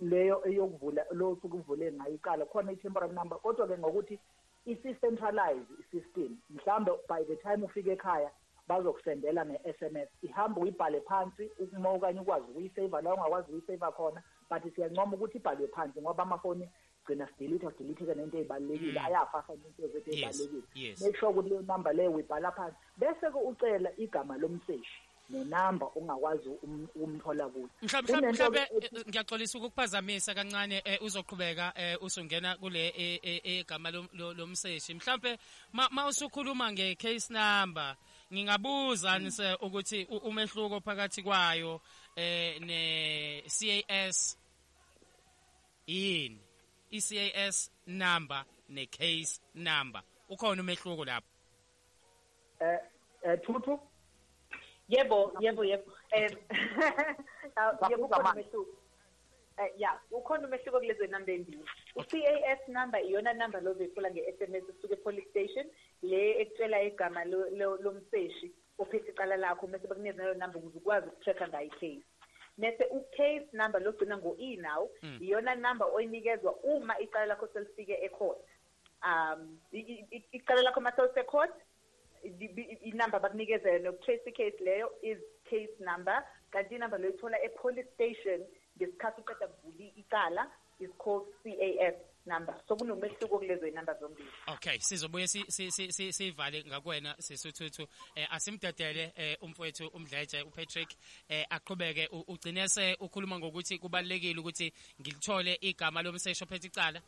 leyo 0.00 0.42
eyokuvula 0.46 1.04
lo 1.10 1.38
sukuvule 1.42 1.92
ngayo 1.92 2.14
icala 2.14 2.46
khona 2.46 2.72
i-temporary 2.72 3.14
number. 3.14 3.38
Kodwa-ke 3.38 3.78
ngokuthi 3.78 4.18
isi-centralize 4.66 5.66
i-system 5.80 6.36
mhlawumbe 6.50 6.92
by 7.08 7.24
the 7.24 7.36
time 7.36 7.64
ufike 7.64 7.92
ekhaya 7.92 8.30
bazokusendela 8.68 9.44
nge-SMS 9.44 10.08
ihamba 10.22 10.60
uyibhale 10.60 11.00
phansi 11.00 11.50
uma 11.76 11.90
okanye 11.90 12.20
ukwazi 12.20 12.46
ukuyisave 12.50 13.02
la 13.02 13.14
ungakwazi 13.14 13.48
ukuyisave 13.48 13.92
khona 13.96 14.22
but 14.50 14.74
siyancoma 14.74 15.16
ukuthi 15.16 15.38
ibhalwe 15.38 15.68
phansi 15.68 16.00
ngoba 16.00 16.22
amafoni 16.22 16.68
gcina 17.04 17.26
sidelete 17.26 17.66
sidelete-ke 17.76 18.14
nento 18.14 18.38
ey'balulekile 18.38 19.00
ayafa 19.00 19.44
into 19.54 19.88
zethu 19.88 20.10
ey'balulekile 20.10 20.94
make 21.00 21.16
sure 21.18 21.30
ukuthi 21.30 21.48
leyo 21.48 21.62
number 21.62 21.92
leyo 21.94 22.12
uyibhala 22.12 22.52
phansi. 22.52 22.76
Bese-ke 22.96 23.38
ucela 23.38 23.90
igama 23.96 24.38
lomseshi. 24.38 24.98
Nenamba 25.32 25.86
ongakwazi 25.96 26.48
ukumthola 26.48 27.48
kuyo. 27.48 27.68
Mhlawumbe 27.82 28.32
mhlawumbe 28.32 28.68
ngiyaxolisa 29.08 29.58
ukukuphazamisa 29.58 30.34
kancane 30.34 30.82
uzoqhubeka 31.00 31.72
usungena 32.00 32.56
kule 32.56 32.92
egama 33.44 33.90
lomseshi. 33.90 34.94
Mhlawumbe 34.94 35.38
ma 35.72 36.06
usukhuluma 36.06 36.72
nge-case 36.72 37.32
number 37.32 37.96
ngingabuza 38.32 39.18
nise 39.18 39.54
ukuthi 39.60 40.04
umehluko 40.04 40.80
phakathi 40.80 41.22
kwayo 41.22 41.80
eh 42.16 42.60
ne-CAS 42.60 44.38
yini? 45.86 46.40
i-CAS 46.92 47.70
number 47.86 48.44
ne-case 48.68 49.40
number. 49.54 50.02
Ukhona 50.28 50.62
umehluko 50.62 51.04
lapho? 51.04 51.26
Eh 52.60 52.78
eh 53.22 53.38
thuthu. 53.44 53.80
Yebo 54.92 55.18
yebo 55.40 55.62
yebo 55.64 55.88
um 56.16 56.32
yebo 57.90 58.04
ukhona 58.04 58.32
umehluko 58.32 58.58
um 58.60 59.68
ya 59.76 59.90
ukhona 60.10 60.46
umehluko 60.48 60.78
kulezo 60.80 61.06
namba 61.06 61.32
embili 61.32 61.64
i-c 62.00 62.12
a 62.26 62.34
s 62.58 62.68
number 62.68 63.00
iyona 63.00 63.32
number 63.32 63.62
lozoyithola 63.62 64.10
nge-s 64.10 64.40
m 64.40 64.54
s 64.54 64.64
usuke 64.68 64.94
e-police 64.94 65.30
station 65.30 65.66
le 66.02 66.40
ekutshela 66.42 66.82
igama 66.82 67.24
lomseshi 67.84 68.52
ophethe 68.78 69.10
icala 69.10 69.36
lakho 69.36 69.66
mese 69.66 69.86
bakunikeza 69.86 70.22
nalo 70.22 70.34
number 70.34 70.58
ukuze 70.58 70.78
ukwazi 70.78 71.06
uku-track-a 71.08 71.48
ngayo 71.48 71.66
i-case 71.66 72.02
mese 72.58 72.84
u-case 72.90 73.48
number 73.52 73.80
logcina 73.82 74.18
ngo-e 74.18 74.56
now 74.56 74.90
iyona 75.20 75.54
number 75.54 75.86
oyinikezwa 75.94 76.52
uma 76.62 77.00
icala 77.00 77.26
lakho 77.26 77.48
selifike 77.52 77.94
ecourt 78.04 78.38
um 79.04 79.58
icala 80.32 80.62
lakho 80.62 80.80
uma 80.80 80.92
selisecourt 80.96 81.52
inumber 82.82 83.20
bakunikeza 83.20 83.70
yona 83.70 83.86
yoku-trace 83.86 84.26
i-case 84.26 84.64
leyo 84.64 84.90
is 85.02 85.18
case 85.50 85.74
number. 85.80 86.24
Kanti 86.50 86.74
inumber 86.74 87.00
loyithola 87.00 87.36
e-police 87.44 87.88
station 87.94 88.40
ngesikhathi 88.76 89.20
uqeda 89.20 89.46
kuvula 89.48 89.90
icala 89.96 90.46
is 90.80 90.90
called 90.98 91.26
CAS 91.42 91.94
number. 92.26 92.54
So 92.68 92.76
kunomehluko 92.76 93.38
kulezo 93.38 93.66
inamba 93.66 93.94
zombili. 93.94 94.28
Okay 94.46 94.78
sizobuye 94.78 95.26
sivale 96.12 96.64
ngakwena 96.64 97.16
sisuthuthu 97.18 97.86
eh 98.14 98.26
asimdedele 98.30 99.12
eh 99.16 99.36
umfowethu 99.42 99.86
umdletshe 99.86 100.42
uPatrick. 100.42 100.90
Eh 101.28 101.46
aqhubeke 101.50 102.08
ugcine 102.28 102.68
se 102.68 102.96
ukhuluma 103.00 103.38
ngokuthi 103.38 103.78
kubalekile 103.78 104.40
ukuthi 104.40 104.72
ngilithole 105.00 105.58
igama 105.60 106.02
lomsesho 106.02 106.46
phethe 106.46 106.66
icala. 106.66 107.02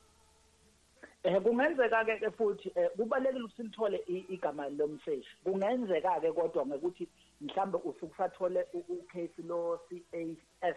Eh 1.25 1.41
kungenzeka 1.41 2.05
ke 2.05 2.31
futhi 2.37 2.71
kubalekile 2.97 3.45
ukuthi 3.45 3.57
silithole 3.57 4.05
igama 4.29 4.69
lomseshi 4.69 5.37
kungenzeka 5.45 6.21
ke 6.21 6.33
kodwa 6.33 6.67
ngokuthi 6.67 7.09
mhlambe 7.41 7.79
usukusathole 7.79 8.67
ucase 8.75 9.43
lo 9.49 9.81
CAS 9.89 10.77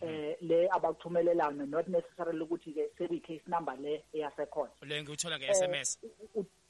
eh 0.00 0.36
le 0.40 0.68
abakuthumelelana 0.70 1.66
not 1.66 1.88
necessarily 1.88 2.40
ukuthi 2.40 2.72
ke 2.72 2.90
sebi 2.98 3.20
case 3.20 3.42
number 3.48 3.76
le 3.80 4.04
eyasekhona. 4.14 4.70
Le 4.82 5.02
ngiyithola 5.02 5.38
nge-SMS 5.38 5.98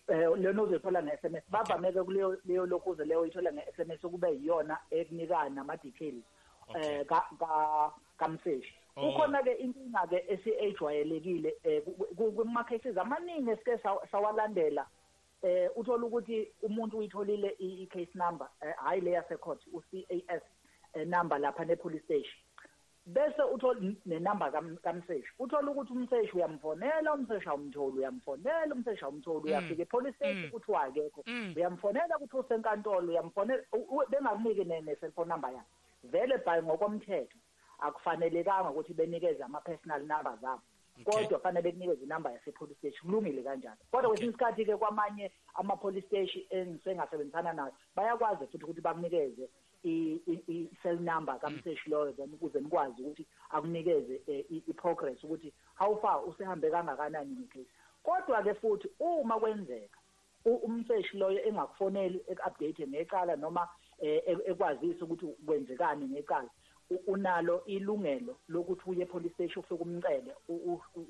eh 0.08 0.28
lena 0.38 0.62
uzoyithola 0.62 1.02
nge-SMS 1.02 1.44
bavameke 1.50 2.02
kuleyo 2.02 2.36
leyo 2.46 2.66
lokuze 2.66 3.04
leyo 3.04 3.20
uyithola 3.20 3.52
nge-SMS 3.52 4.00
kube 4.00 4.28
yiyona 4.32 4.78
ekunika 4.90 5.48
nama 5.48 5.76
details 5.76 6.24
eh 6.74 7.06
ka 7.06 7.92
kamseshi 8.18 8.74
Oh. 8.96 9.08
ukhona 9.08 9.42
ke 9.42 9.52
inkinga 9.54 10.06
ke 10.10 10.18
esiyejwayelekile 10.28 11.54
eh 11.64 11.82
kuma 12.16 12.64
cases 12.64 12.96
amaningi 12.98 13.50
esike 13.50 13.78
sawalandela 14.10 14.86
eh 15.42 15.70
uthola 15.76 16.06
ukuthi 16.06 16.48
umuntu 16.62 16.98
uyitholile 16.98 17.54
i 17.58 17.86
case 17.86 18.10
number 18.14 18.48
eh, 18.62 18.74
hayi 18.76 19.00
le 19.00 19.10
yase 19.10 19.36
court 19.36 19.62
u 19.72 19.80
CAS 19.80 20.42
eh, 20.94 21.06
number 21.06 21.38
lapha 21.38 21.64
ne 21.64 21.76
police 21.76 22.04
station 22.04 22.34
bese 23.06 23.42
uthola 23.54 23.80
nenamba 24.06 24.50
kamseshi 24.82 25.28
uthola 25.38 25.70
ukuthi 25.70 25.92
umseshi 25.92 26.36
uyamfonela 26.36 27.14
umseshi 27.14 27.48
awumtholi 27.48 27.98
uyamfonela 27.98 28.74
umseshi 28.74 29.04
awumtholi 29.04 29.38
Mm. 29.40 29.46
uyafika 29.46 29.82
epolice 29.82 30.16
station 30.16 30.36
Mm. 30.42 30.48
ukuthi 30.48 30.72
wakekho 30.72 31.22
Mm. 31.26 31.52
uyamfonela 31.56 32.16
ukuthi 32.18 32.36
usenkantolo 32.36 33.08
uyamfonela 33.08 33.62
u- 33.72 33.96
u- 33.96 34.06
bengakuniki 34.10 34.64
ne 34.64 34.96
cellphone 34.96 35.28
number 35.28 35.50
yakhe 35.52 35.66
vele 36.04 36.38
by 36.38 36.62
ngokomthetho 36.62 37.38
akufanelekanga 37.78 38.70
ukuthi 38.70 38.94
benikeze 38.94 39.42
ama 39.42 39.60
personal 39.60 40.00
number 40.00 40.38
zabo 40.40 40.62
Okay. 41.06 41.22
kodwa 41.24 41.40
fanele 41.40 41.62
bekunikeze 41.62 42.04
inamba 42.04 42.30
yase 42.32 42.52
police 42.52 42.78
station 42.78 43.00
kulungile 43.10 43.42
kanjalo 43.42 43.76
kodwa 43.90 43.98
Okay. 44.00 44.08
kwesinye 44.10 44.30
isikhathi 44.30 44.64
ke 44.64 44.76
kwamanye 44.76 45.30
ama 45.54 45.76
police 45.76 46.06
station 46.06 46.44
engisengasebenzisana 46.50 47.52
nayo 47.52 47.72
bayakwazi 47.96 48.46
futhi 48.46 48.64
ukuthi 48.64 48.80
bakunikeze 48.80 49.48
i- 49.84 50.20
i- 50.26 50.44
i 50.48 50.68
cell 50.82 51.00
number 51.00 51.38
kamseshi 51.40 51.90
loyo 51.90 52.12
then 52.12 52.34
ukuze 52.34 52.60
nikwazi 52.60 53.02
ukuthi 53.02 53.26
akunikeze 53.50 54.20
eh, 54.26 54.44
i 54.50 54.62
i 54.68 54.72
progress 54.72 55.24
ukuthi 55.24 55.52
how 55.78 55.96
far 56.00 56.24
usehambe 56.28 56.70
kangakanani 56.70 57.36
ngecase 57.36 57.70
kodwa 58.02 58.42
ke 58.42 58.54
futhi 58.54 58.88
uma 58.98 59.40
kwenzeka 59.40 59.98
u- 60.44 60.54
umseshi 60.68 61.16
loyo 61.16 61.44
engakufoneli 61.48 62.24
eku-update 62.28 62.86
ngecala 62.88 63.36
noma 63.36 63.60
eh, 63.60 63.68
ek- 63.68 63.79
ekwazisa 64.00 65.04
ukuthi 65.04 65.26
kwenzekani 65.46 66.08
ngecala 66.08 66.48
unalo 67.06 67.64
ilungelo 67.64 68.36
lokuthi 68.48 68.90
uye 68.90 69.06
police 69.06 69.34
station 69.34 69.64
ufike 69.64 69.82
umcele 69.82 70.34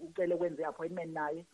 ucele 0.08 0.36
kwenze 0.36 0.64
appointment 0.64 1.12
naye. 1.12 1.44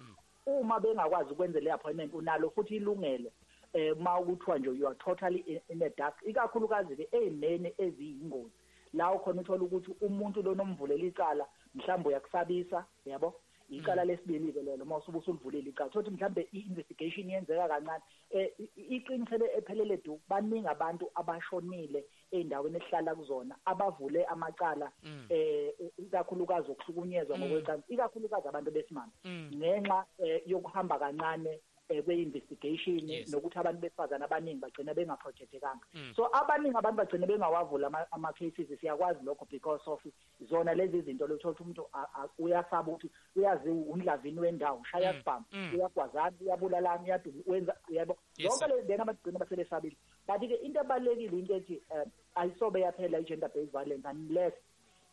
Uma 0.46 0.80
bengakwazi 0.80 1.32
ukwenza 1.32 1.60
le 1.60 1.72
appointment 1.72 2.14
unalo 2.14 2.50
futhi 2.50 2.76
ilungelo 2.76 3.30
eh 3.72 3.96
uma 3.96 4.20
ukuthiwa 4.20 4.58
nje 4.58 4.70
you 4.70 4.86
are 4.86 4.96
totally 4.96 5.60
in, 5.68 5.78
the 5.78 5.90
dark. 5.96 6.14
Ikakhulukazi 6.22 6.96
ke 6.96 7.08
ezimeni 7.12 7.74
eziyingozi 7.78 8.52
la 8.94 9.12
ukhona 9.12 9.40
uthola 9.40 9.62
ukuthi 9.62 9.94
umuntu 10.00 10.42
lo 10.42 10.54
nomvulela 10.54 11.04
icala 11.04 11.46
mhlawumbe 11.74 12.08
uyakusabisa 12.08 12.84
yabo 13.04 13.34
icala 13.70 14.04
lesibili 14.04 14.52
ke 14.52 14.62
lelo 14.62 14.84
uma 14.84 14.96
usubusa 14.96 15.30
ulivulile 15.30 15.70
icala 15.70 15.90
thothi 15.90 16.10
mhlambe 16.10 16.48
i-investigation 16.52 17.30
yenzeka 17.30 17.68
kancane 17.68 18.02
eh 18.30 18.50
i- 18.58 18.70
i- 18.76 18.96
iqinisele 18.96 19.46
ephelele 19.58 19.96
du 20.04 20.20
baningi 20.28 20.68
abantu 20.68 21.10
abashonile 21.14 22.04
ey'ndaweni 22.32 22.76
esihlala 22.76 23.14
kuzona 23.14 23.56
abavule 23.64 24.24
amacala 24.24 24.92
Mm. 25.02 25.26
eh 25.30 25.72
ikakhulukazi 25.98 26.70
okuhlukunyezwa 26.70 27.38
ngokwecansi 27.38 27.92
ikakhulukazi 27.94 28.48
abantu 28.48 28.70
besimame 28.70 29.12
Mm. 29.24 29.50
ngenxa 29.54 30.06
eh, 30.18 30.42
yokuhamba 30.46 30.98
kancane 30.98 31.50
eh, 31.50 31.60
kwe-investigation 31.88 33.08
Yes. 33.08 33.28
nokuthi 33.32 33.58
abantu 33.58 33.80
besifazane 33.80 34.24
abaningi 34.24 34.60
bagcina 34.60 34.94
bengaprojectekanga 34.94 35.86
Mm. 35.94 36.12
so 36.16 36.26
abaningi 36.32 36.76
abantu 36.76 36.96
bagcine 36.96 37.26
bengawavula 37.26 37.86
ama- 37.86 38.06
ama-cases 38.12 38.80
siyakwazi 38.80 39.24
lokho 39.24 39.46
because 39.50 39.82
of 39.90 40.02
zona 40.48 40.74
lezi 40.74 41.00
zinto 41.02 41.26
lothola 41.26 41.52
ukuthi 41.54 41.62
umuntu 41.62 41.86
a- 41.92 42.08
a- 42.22 42.28
uyasaba 42.38 42.92
ukuthi 42.92 43.10
uyazi 43.36 43.70
undlavini 43.70 44.40
wendawo 44.40 44.80
ushaya 44.80 45.12
Mm. 45.12 45.18
sibhamu 45.18 45.44
Mm. 45.52 45.70
uyagwazana 45.74 46.32
uyabulalana 46.40 47.02
uyaduma 47.02 47.42
wenza 47.46 47.76
uyabo 47.88 48.16
Yes, 48.36 48.58
zonke 48.58 48.74
le 48.74 48.82
then 48.82 49.00
abagcina 49.00 49.38
basebesabile 49.38 49.96
kanti-ke 50.26 50.54
into 50.54 50.80
ebalulekile 50.80 51.38
into 51.38 51.54
ethi 51.54 51.82
um 51.90 52.10
ayisobe 52.34 52.80
yaphela 52.80 53.18
i-gender 53.18 53.48
based 53.54 53.70
violence 53.72 54.08
unless 54.08 54.54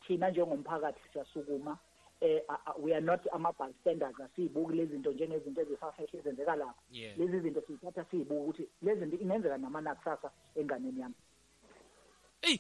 thina 0.08 0.30
njengomphakathi 0.30 1.00
siyasukuma 1.14 1.78
eh 2.22 2.42
a- 2.48 2.60
a- 2.66 2.76
we 2.80 2.94
are 2.96 3.06
not 3.06 3.22
ama-bystanders 3.32 4.20
asiyibuki 4.20 4.76
lezi 4.76 4.92
zinto 4.92 5.12
njengezinto 5.12 5.62
ezifafehle 5.62 6.20
ezenzeka 6.20 6.56
lapha 6.56 6.82
Yeah. 6.92 7.18
lezi 7.18 7.40
zinto 7.40 7.62
siyithatha 7.62 8.06
siyibuka 8.06 8.42
ukuthi 8.42 8.70
lezi 8.82 9.00
zinto 9.00 9.18
ingenzeka 9.18 9.58
nama 9.58 9.82
nakusasa 9.82 10.32
enganeni 10.56 11.02
yami 11.02 11.16
Ey. 12.42 12.58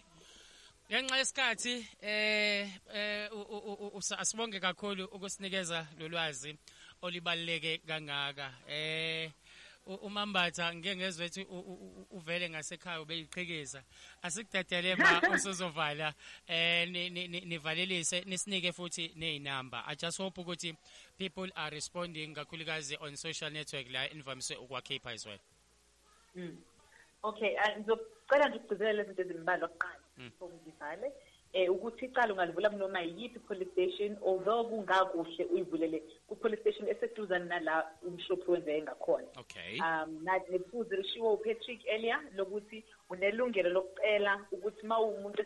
Ngenxa 0.91 1.17
yesikhathi 1.17 1.87
eh 2.01 2.69
eh 2.93 3.29
u- 3.33 3.41
u- 3.55 3.73
u- 3.73 3.91
usa- 3.97 4.19
asibonge 4.19 4.59
kakhulu 4.59 5.05
ukusinikeza 5.05 5.87
lolwazi 5.99 6.57
olibaleke 7.01 7.77
kangaka. 7.77 8.53
Eh 8.67 9.31
u- 9.31 9.33
umambatha 9.85 10.75
ngeke 10.75 10.95
ngezwe 10.95 11.25
ukuthi 11.25 11.41
u- 11.43 11.59
u- 11.59 11.79
u- 12.01 12.07
uvele 12.11 12.49
ngasekhaya 12.49 13.01
ubeyiqhekeza. 13.01 13.83
Asikudedele 14.21 14.95
ma 14.95 15.21
usuzovala 15.35 16.13
eh 16.47 16.87
ni- 16.89 17.09
ni- 17.09 17.27
ni- 17.27 17.41
nivalelise 17.41 18.21
nisinike 18.25 18.71
futhi 18.71 19.11
nezinamba. 19.15 19.83
I 19.87 19.95
just 19.95 20.17
hope 20.17 20.41
ukuthi 20.41 20.75
people 21.17 21.51
are 21.55 21.69
responding 21.75 22.33
kakhulukazi 22.35 22.97
on 23.01 23.15
social 23.15 23.51
network 23.51 23.89
la 23.91 24.09
invamise 24.11 24.55
ukwakhipha 24.55 25.11
as 25.11 25.25
well. 25.25 25.39
Mm. 26.35 26.57
Okay, 27.23 27.57
ah, 27.57 27.79
ngizocela 27.79 28.49
nje 28.49 28.57
ukugcizelela 28.57 28.93
lezi 29.03 29.13
zinto 29.13 29.21
ezimbalwa 29.21 29.67
kuqala 29.67 29.99
Mm. 30.17 30.31
Eh 31.53 31.71
ukuthi 31.71 32.05
icala 32.05 32.33
ungalivula 32.33 32.69
kunoma 32.69 33.01
yiyiphi 33.01 33.39
police 33.39 33.71
station 33.71 34.17
although 34.25 34.63
kungakuhle 34.69 35.45
uyivulele 35.45 36.03
ku-police 36.27 36.61
station 36.61 36.87
eseduzane 36.89 37.45
nala 37.45 37.91
umshophi 38.07 38.51
wenzeke 38.51 38.81
ngakhona 38.81 39.27
Okay. 39.39 39.79
um 39.79 40.23
nathi 40.23 40.51
nephuzu 40.51 40.95
lishiwo 40.95 41.33
upatrick 41.33 41.85
earlier 41.85 42.19
lokuthi 42.35 42.83
unelungelo 43.09 43.69
lokucela 43.69 44.45
ukuthi 44.51 44.87
ma 44.87 44.99
uwumuntu 44.99 45.43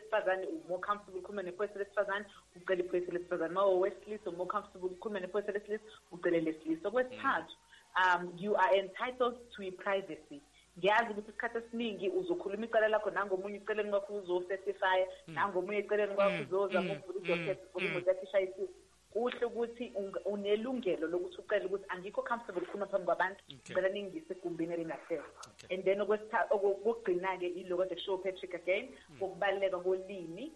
u-more 0.67 0.81
comfortable 0.81 1.19
ukhulume 1.19 1.43
nephoyisa 1.43 1.79
lesifazane 1.79 2.25
ucele 2.55 2.83
iphoyisa 2.83 3.11
lesifazane. 3.11 3.53
Ma 3.53 3.65
uwesilisa 3.65 4.29
u-more 4.29 4.49
comfortable 4.49 4.89
ukhulume 4.89 5.19
nephoyisa 5.19 5.51
lesilisa 5.51 5.85
ucele 6.11 6.39
lesilisa. 6.41 6.87
Okwesithathu 6.87 7.55
um 7.95 8.33
you 8.37 8.55
are 8.55 8.79
entitled 8.79 9.35
to 9.55 9.63
i-privacy 9.63 10.41
ngiyazi 10.77 11.11
ukuthi 11.11 11.29
isikhathi 11.29 11.57
esiningi 11.57 12.09
uzokhuluma 12.09 12.65
icala 12.65 12.87
lakho 12.87 13.09
nangomunye 13.09 13.57
eceleni 13.57 13.89
kwakho 13.89 14.13
uzosesifaya 14.13 15.07
nangomunye 15.27 15.79
eceleni 15.79 16.15
kwakho 16.15 16.31
Mm, 16.37 16.41
uzozama 16.45 16.93
mm, 16.93 16.99
ukuvula 16.99 17.35
mm, 17.35 17.41
idokhethi 17.41 17.65
mm. 17.79 17.85
imoto 17.85 18.09
yakho 18.09 18.23
ishayisile 18.25 18.67
kuhle 19.13 19.45
ukuthi 19.45 19.93
unelungelo 20.25 21.07
lokuthi 21.07 21.37
ucele 21.41 21.65
ukuthi 21.65 21.85
angikho 21.89 22.21
comfortable 22.21 22.61
ukukhuluma 22.61 22.87
phambi 22.87 23.05
kwabantu. 23.05 23.43
Ngicela 23.53 23.89
ningise 23.89 24.33
egumbini 24.33 24.73
elingahlelwa 24.73 25.25
and 25.71 25.83
then 25.83 25.99
okwesitha- 26.01 26.47
oku- 26.49 26.77
okugcina-ke 26.89 27.47
ilo 27.47 27.77
kade 27.77 27.95
kushiwo 27.95 28.15
upatrick 28.15 28.53
again 28.55 28.89
kokubaluleka 29.19 29.79
kolimi 29.79 30.46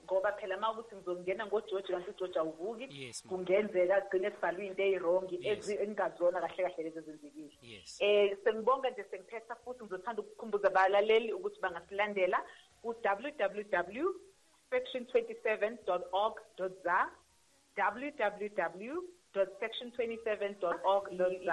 ngizongena 1.13 1.45
ngojoji 1.45 1.87
kanti 1.93 2.09
ujoji 2.11 2.39
awuvuki 2.39 2.85
kungenzeka 3.29 4.01
kugcine 4.01 4.29
kubhalwe 4.31 4.65
iy'nto 4.65 4.83
ey'rongi 4.83 5.35
Yes. 5.47 5.69
engazona 5.69 6.41
kahle 6.41 6.63
kahle 6.63 6.83
lezi 6.83 6.99
ezenzekile 6.99 7.51
Yes. 7.61 7.97
eh 8.01 8.37
sengibonga 8.43 8.89
nje 8.89 9.03
sengiphetha 9.11 9.55
futhi 9.63 9.83
ngizothanda 9.83 10.21
ukukhumbuza 10.21 10.67
abalaleli 10.67 11.33
ukuthi 11.33 11.59
bangasilandela 11.61 12.39
ku-www 12.81 14.07
section 14.69 15.03
27 15.03 15.77
org 16.11 16.35
za 16.83 17.09
www 17.77 18.95
section 19.59 19.89
27 19.89 20.83
org 20.83 21.05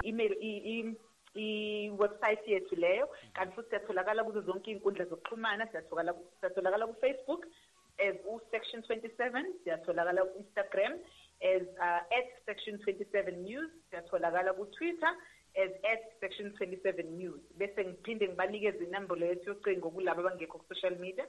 email 0.03 0.33
i- 0.41 0.63
i- 0.79 0.95
i-website 1.35 2.47
yethu 2.47 2.75
leyo 2.75 3.09
kanti 3.33 3.55
futhi 3.55 3.69
siyatholakala 3.69 4.23
kuzo 4.23 4.41
zonke 4.41 4.71
iy'nkundla 4.71 5.05
zokuxhumana 5.05 5.67
siyatholakala 5.67 6.87
ku-facebook 6.87 7.45
as 8.07 8.15
u-section 8.25 8.81
27 8.87 9.63
siyatholakala 9.63 10.23
ku-instagram 10.31 10.93
as 11.43 11.63
uh, 11.79 12.01
at 12.17 12.27
section 12.47 12.79
27 12.83 13.43
news 13.43 13.69
siyatholakala 13.91 14.55
ku-twitter. 14.55 15.13
As 15.57 15.73
at 15.81 16.03
section 16.21 16.53
27 16.61 17.09
news. 17.17 17.41
Bese 17.57 17.81
ngiphinde 17.81 18.27
ngibanikeze 18.29 18.83
inombolo 18.85 19.25
yethu 19.25 19.49
yocingo 19.49 19.89
kulabo 19.89 20.21
abangekho 20.21 20.61
ku-social 20.61 20.95
media. 21.01 21.25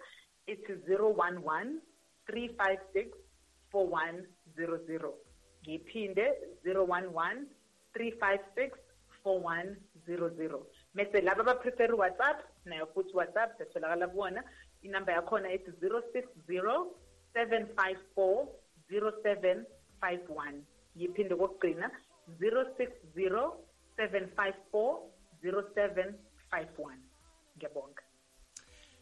Ithi 0.46 0.76
011 0.84 1.80
356 2.28 3.16
4100 3.72 5.12
ngiphinde 5.64 6.26
011 6.64 7.48
356 7.96 8.76
4100 9.24 10.79
mese 10.94 11.20
laba 11.20 11.40
abaprefera 11.40 11.94
uwhatsapp 11.94 12.38
nayo 12.64 12.86
futhi 12.86 13.16
whatsapp 13.16 13.56
siyatholakala 13.56 14.08
kuwona. 14.08 14.44
Inamba 14.82 15.12
yakhona 15.12 15.52
ethi 15.52 15.70
060 15.70 16.86
754 17.34 18.46
0751 18.90 20.62
yiphinde 20.96 21.34
kokugcina 21.36 21.90
060 22.40 22.88
754 23.96 24.98
0751 25.42 26.96
ngiyabonga 27.56 28.02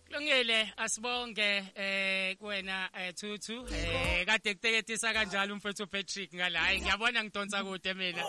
Kulungile 0.08 0.72
asibonge 0.76 1.64
eh 1.76 2.36
kuwena 2.38 2.88
eh 2.98 3.12
Thuthu. 3.14 3.66
Eh 3.74 4.24
kade 4.26 4.54
kuteketisa 4.54 5.12
kanjalo 5.12 5.54
umfethu 5.54 5.86
Patrick 5.86 6.34
ngala. 6.34 6.58
Hayi 6.60 6.80
ngiyabona 6.80 7.24
ngidonsa 7.24 7.64
kude 7.64 7.94
mina. 7.94 8.22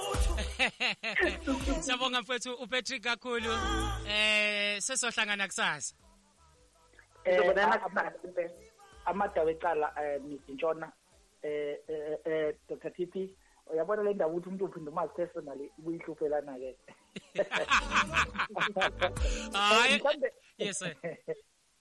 Siyabonga 1.83 2.21
mfethu 2.21 2.53
uPatrick 2.53 3.03
kakhulu. 3.03 3.51
Eh 4.09 4.81
sesohlangana 4.81 5.47
kusasa. 5.47 5.95
Eh, 7.25 7.31
Sizobonana 7.37 7.75
a- 7.75 7.81
ama- 7.85 8.01
kusasa 8.11 8.27
impela. 8.27 8.49
amadawu 9.05 9.49
ecala 9.49 9.93
eh 10.03 10.21
Ntshona 10.49 10.91
eh 11.43 11.77
eh, 11.87 12.17
eh 12.25 12.53
Dr. 12.69 12.91
Titi 12.91 13.29
uyabona 13.73 14.03
le 14.03 14.13
ndaba 14.13 14.31
ukuthi 14.33 14.47
umuntu 14.49 14.65
uphinda 14.65 14.91
umazi 14.91 15.13
personally 15.15 15.71
kuyihlufelana 15.83 16.57
ke 16.59 16.75
Hayi. 19.53 20.01
Yes 20.57 20.79
sir. 20.79 20.95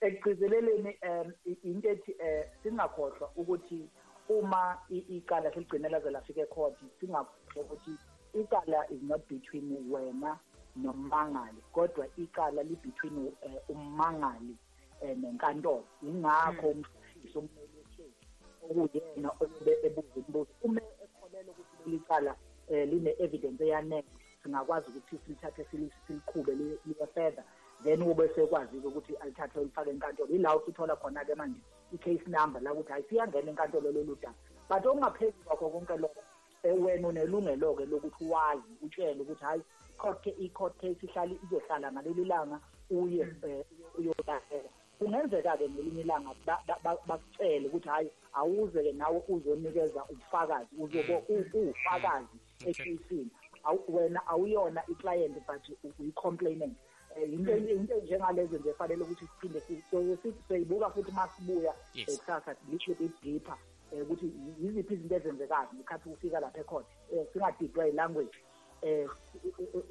Ekugcizeleleni 0.01 0.97
um 1.03 1.33
into 1.63 1.89
ethi 1.89 2.11
um 2.19 2.43
singakhohlwa 2.63 3.31
ukuthi 3.35 3.89
uma 4.29 4.77
i- 4.89 5.05
icala 5.17 5.51
seligcine 5.53 5.89
laze 5.89 6.09
lafika 6.09 6.41
ecourt 6.41 6.75
singakhohlwa 6.99 7.63
ukuthi 7.63 7.93
icala 8.33 8.85
is 8.91 9.01
not 9.03 9.21
between 9.29 9.77
wena 9.91 10.39
nommangali 10.75 11.61
kodwa 11.73 12.07
icala 12.17 12.63
li-between 12.63 13.17
um 13.17 13.33
ummangali 13.69 14.55
um 15.01 15.21
nenkantolo. 15.21 15.83
Yingakho 16.03 16.67
umfundisi 16.67 17.37
ummeli 17.37 17.77
wekhethi 17.77 18.25
okuyena 18.63 19.31
oyobe 19.39 19.77
ebuza 19.83 20.15
imibuzo 20.15 20.51
uma 20.61 20.81
ekholelwa 21.03 21.53
ukuthi 21.53 21.75
leli 21.85 21.99
cala 22.07 22.35
um 22.69 22.75
line-evidence 22.89 23.63
eyanele 23.63 24.03
singakwazi 24.43 24.89
ukuthi 24.89 25.17
silithathe 25.25 25.63
sili- 25.71 25.91
siliqhube 26.07 26.55
li- 26.55 26.79
liye 26.85 27.07
further. 27.13 27.43
Then 27.83 28.01
ube 28.01 28.27
sekwazi-ke 28.35 28.87
ukuthi 28.87 29.15
alithathe 29.15 29.59
ulifake 29.59 29.89
enkantolo. 29.89 30.29
Yila 30.33 30.55
usithola 30.55 30.95
khona-ke 30.95 31.35
manje 31.35 31.59
i-case 31.93 32.27
number 32.27 32.61
la 32.61 32.73
ukuthi 32.73 32.91
hayi 32.91 33.03
siyangena 33.09 33.49
enkantolo 33.51 33.91
lolu 33.91 34.15
daba. 34.21 34.33
But 34.69 34.85
okungaphezu 34.85 35.43
kwakho 35.45 35.69
konke 35.69 35.97
lokho 35.97 36.21
um 36.63 36.85
wena 36.85 37.07
unelungelo-ke 37.07 37.85
lokuthi 37.85 38.25
wazi 38.29 38.61
utshele 38.81 39.21
ukuthi 39.21 39.43
hhayi 39.45 39.61
court 39.97 40.23
ca- 40.23 40.35
i-court 40.39 40.75
case 40.81 40.97
ihlala 41.03 41.33
izohlala 41.43 41.91
ngaleli 41.91 42.25
langa 42.25 42.59
uye 42.91 43.23
um 43.23 43.63
uyolahlela 43.97 44.69
kungenzeka-ke 44.99 45.69
ngelinye 45.69 46.01
ilanga 46.01 46.29
ba- 46.45 46.59
ba- 46.67 46.79
ba- 46.83 46.97
bakucele 47.07 47.67
ukuthi 47.67 47.89
hhayi 47.89 48.11
awuze-ke 48.33 48.91
nawe 48.91 49.23
uzonikeza 49.29 50.03
ubufakazi 50.09 50.75
uzobe 50.79 51.23
u- 51.29 51.45
uwufakazi 51.53 52.37
ekeyisini 52.65 53.29
Awu- 53.63 53.83
wena 53.95 54.27
awuyona 54.27 54.83
i-client 54.87 55.35
but 55.47 55.69
u- 55.69 55.93
uyi-complainant 55.99 56.71
um 56.71 56.75
into 57.23 57.57
into 57.57 57.95
njengalezo 57.95 58.57
nje 58.57 58.73
fanele 58.73 59.03
ukuthi 59.03 59.27
siphinde 59.27 59.59
si- 59.59 59.83
so- 59.91 60.17
si- 60.23 60.33
siyibuka 60.47 60.89
futhi 60.89 61.11
uma 61.11 61.27
sibuya 61.27 61.73
Yes. 61.93 62.09
eh, 62.09 62.17
kusasa 62.17 62.55
little 62.71 62.93
bit 62.95 63.11
deeper 63.23 63.57
um 63.91 64.01
ukuthi 64.01 64.31
yiziphi 64.61 64.93
izinto 64.93 65.15
ezenzekayo 65.15 65.67
ngekhathi 65.75 66.09
ufika 66.09 66.39
lapha 66.39 66.59
ekhona 66.59 66.85
um 67.11 67.25
singadidwa 67.33 67.85
yi-language 67.85 68.37
um 68.83 69.09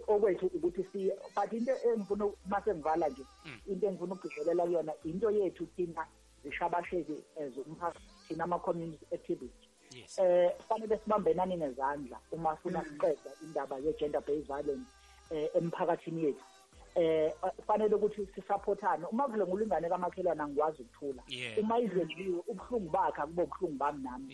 okwethu 0.06 0.46
ukuthi 0.46 0.84
siye 0.92 1.16
but 1.36 1.52
into 1.52 1.72
engifuna 1.88 2.24
uma 2.26 2.60
sengivala 2.64 3.08
nje 3.08 3.22
into 3.66 3.86
engifuna 3.86 4.14
ukugcizelela 4.14 4.64
kuyona 4.64 4.92
into 5.04 5.30
yethu 5.30 5.66
thina 5.76 6.06
zishabasheki 6.44 7.12
um 7.36 7.50
zomphakathi 7.50 8.00
thina 8.28 8.44
ama-community 8.44 9.06
activists 9.14 9.68
yes. 9.96 10.18
Eh 10.18 10.50
fanele 10.68 10.98
sibambenani 10.98 11.56
nezandla 11.56 12.18
uma 12.32 12.56
sifuna 12.56 12.84
siqeda 12.84 13.30
indaba 13.42 13.78
ye-gender 13.78 14.20
based 14.26 14.46
violence 14.46 14.90
eh 15.30 15.50
emphakathini 15.54 16.24
yethu. 16.24 16.44
Eh 16.98 17.32
fanele 17.66 17.94
ukuthi 17.94 18.26
sisupportane. 18.34 19.06
Uma 19.12 19.28
vele 19.28 19.44
ngulingane 19.46 19.88
kamakhelwane 19.88 20.42
angikwazi 20.42 20.82
ukuthula. 20.82 21.22
Uma 21.60 21.78
izenziwe 21.78 22.42
ubuhlungu 22.48 22.90
bakhe 22.90 23.22
akube 23.22 23.42
ubuhlungu 23.42 23.78
bami 23.78 24.02
nami. 24.02 24.26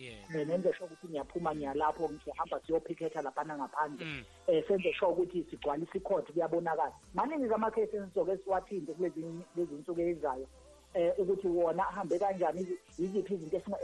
Nenze 0.45 0.73
sure 0.73 0.85
ukuthi 0.85 1.07
ngiyaphuma 1.07 1.55
ngiyalapho 1.55 2.09
ngihamba 2.09 2.59
siyophiketha 2.65 3.21
laphana 3.21 3.57
ngaphandle 3.57 4.05
Mm. 4.05 4.23
eh 4.47 4.63
senze 4.67 4.93
sure 4.93 5.11
ukuthi 5.11 5.43
sigcwalisa 5.49 5.97
ikhodi 5.97 6.33
kuyabonakala. 6.33 6.93
Maningi 7.13 7.53
amakhesi 7.53 7.95
esizoke 7.97 8.37
siwathinte 8.37 8.93
kulezi 8.93 9.21
lezi 9.55 9.73
nsuku 9.75 10.01
ezizayo 10.01 10.47
eh 10.93 11.13
ukuthi 11.19 11.47
wona 11.47 11.87
ahambe 11.89 12.19
kanjani 12.19 12.61
izi- 12.61 12.79
yiziphi 12.97 13.33
izinto 13.33 13.57
esinga- 13.57 13.83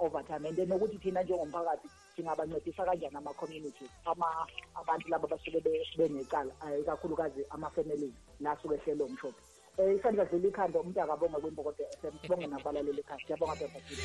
esiyifundile 0.00 0.06
over 0.06 0.22
time 0.26 0.46
and 0.48 0.56
then 0.56 0.68
ukuthi 0.72 0.98
thina 0.98 1.22
njengomphakathi 1.22 1.88
singabancedisa 2.16 2.84
kanjani 2.84 3.16
ama-community? 3.16 3.84
Ama 4.04 4.46
abantu 4.74 5.08
laba 5.08 5.28
basuke 5.28 5.60
be- 5.60 5.86
benecala 5.96 6.52
eh, 6.72 6.80
ikakhulukazi 6.80 7.44
ama-families 7.50 8.14
la 8.40 8.56
suke 8.62 8.74
ehlelwe 8.74 9.06
umshophi. 9.06 9.42
Um 9.78 9.96
isandla 9.96 10.24
dlula 10.24 10.48
ikhanda 10.48 10.80
umuntu 10.80 11.00
akabonga 11.02 11.38
kwimbokodo 11.40 11.84
FM 12.02 12.18
sibonge 12.22 12.46
nabalaleli 12.46 13.00
ekhaya 13.00 13.20
siyabonga 13.26 13.56
Dr. 13.56 13.80
Titi. 13.88 14.02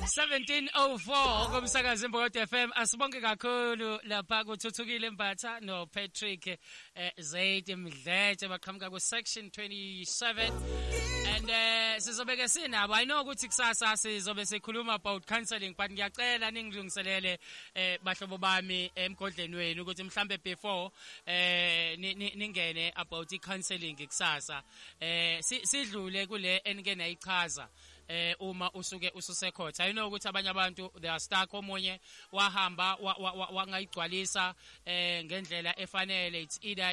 1704 0.00 1.50
komsakazi 1.50 2.04
imbokodo 2.06 2.46
FM 2.46 2.70
asibonke 2.74 3.20
kakhulu 3.20 3.98
lapha 4.04 4.44
kuthuthukile 4.44 5.10
mbatha 5.10 5.60
no 5.60 5.86
Patrick 5.86 6.46
eh, 6.46 7.12
Zaid 7.18 7.68
Mdletshe 7.76 8.48
baqhamuka 8.48 8.90
ku 8.90 9.00
section 9.00 9.46
27 9.46 11.07
and 11.38 11.50
eh 11.50 11.96
sizobeke 11.98 12.48
sinabo. 12.48 12.94
I 12.94 13.04
know 13.04 13.22
ukuthi 13.24 13.46
kusasa 13.48 13.96
sizobe 13.96 14.44
sikhuluma 14.46 14.94
about 14.94 15.26
counseling 15.26 15.74
but 15.76 15.90
ngiyacela 15.90 16.50
ningilungiselele 16.50 17.38
eh 17.74 17.98
bahlobo 18.04 18.38
bami 18.38 18.90
emgodleni 18.96 19.56
wenu 19.56 19.82
ukuthi 19.82 20.02
mhlambe 20.02 20.38
before 20.42 20.90
eh 21.26 21.96
ni- 21.98 22.14
ni- 22.14 22.34
ningene 22.36 22.92
about 22.96 23.32
i 23.32 23.38
counseling 23.38 23.94
kusasa. 23.96 24.62
Eh 25.00 25.40
si- 25.42 25.66
sidlule 25.66 26.26
kule 26.26 26.60
enike 26.64 26.94
nayichaza. 26.94 27.68
Eh 28.08 28.34
uma 28.40 28.70
usuke 28.74 29.10
ususekhotha. 29.14 29.84
I 29.84 29.92
know 29.92 30.08
ukuthi 30.08 30.28
abanye 30.28 30.48
abantu 30.48 30.90
they 31.00 31.10
are 31.10 31.20
stuck. 31.20 31.52
Omunye 31.54 32.00
wahamba 32.32 32.96
wa- 33.00 33.16
wa- 33.18 33.32
wa- 33.32 33.46
wangayigcwalisa 33.52 34.54
eh 34.86 35.24
ngendlela 35.24 35.78
efanele. 35.78 36.42
It's 36.42 36.58
either 36.62 36.92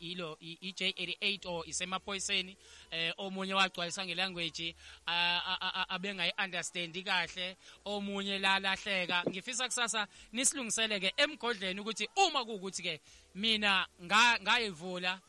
ilo 0.00 0.36
i- 0.40 0.58
i-J88 0.62 1.46
or 1.46 1.64
isemaphoyiseni 1.68 2.56
eh 2.90 3.12
omunye 3.18 3.54
wagcwalisa 3.54 4.04
ngelanguage 4.06 4.74
abengayi 5.88 6.32
understand 6.38 7.04
kahle. 7.04 7.56
Omunye 7.84 8.38
la 8.38 8.58
lahleka. 8.58 9.22
Ngifisa 9.28 9.66
kusasa 9.68 10.06
nisilungiseleke 10.32 11.12
emgodleni 11.16 11.80
ukuthi 11.80 12.08
uma 12.16 12.44
kuukuthi 12.44 12.82
ke 12.82 13.00
mina 13.34 13.86
nga- 14.02 14.38
ngayivula 14.40 15.20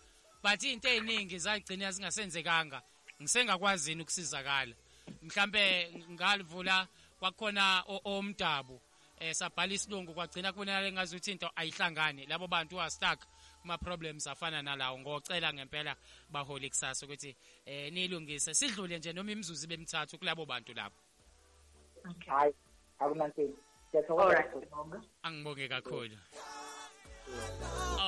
but 0.43 0.63
into 0.63 0.87
eziningi 0.87 1.39
zagcina 1.39 1.91
zingasenzekanga. 1.91 2.81
Ngisengakwazi 3.21 3.95
ukusizakala? 3.95 4.73
Mhlambe 5.21 5.91
ngalivula 6.11 6.87
kwakhona 7.19 7.83
omdabu 7.87 8.81
eh 9.19 9.33
sabhala 9.33 9.73
isilungu 9.73 10.13
kwagcina 10.13 10.51
kubonakala 10.51 10.87
engazuthi 10.87 11.31
into 11.31 11.49
ayihlangane 11.55 12.25
labo 12.25 12.47
bantu 12.47 12.81
are 12.81 12.89
stuck 12.89 13.19
kuma 13.61 13.77
problems 13.77 14.27
afana 14.27 14.61
nalawo 14.61 14.99
ngocela 14.99 15.53
ngempela 15.53 15.95
baholi 16.29 16.69
kusasa 16.69 17.05
ukuthi 17.05 17.35
eh 17.65 17.93
nilungise 17.93 18.53
sidlule 18.53 18.97
nje 18.97 19.13
noma 19.13 19.31
imizuzu 19.31 19.67
bemithathu 19.67 20.17
kulabo 20.17 20.45
bantu 20.45 20.73
labo. 20.73 20.95
Hhayi 22.25 22.53
akunankinga. 22.99 23.57
Alright, 23.93 24.51
siyathokoza 24.51 25.01
angibonge 25.23 25.67
kakhulu. 25.67 26.17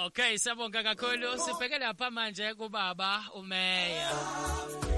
Okay 0.06 0.38
siyabonga 0.38 0.84
kakhulu. 0.84 1.38
Sibheke 1.38 1.78
lapha 1.80 2.12
manje 2.12 2.54
kubaba 2.54 3.24
umeya. 3.36 4.95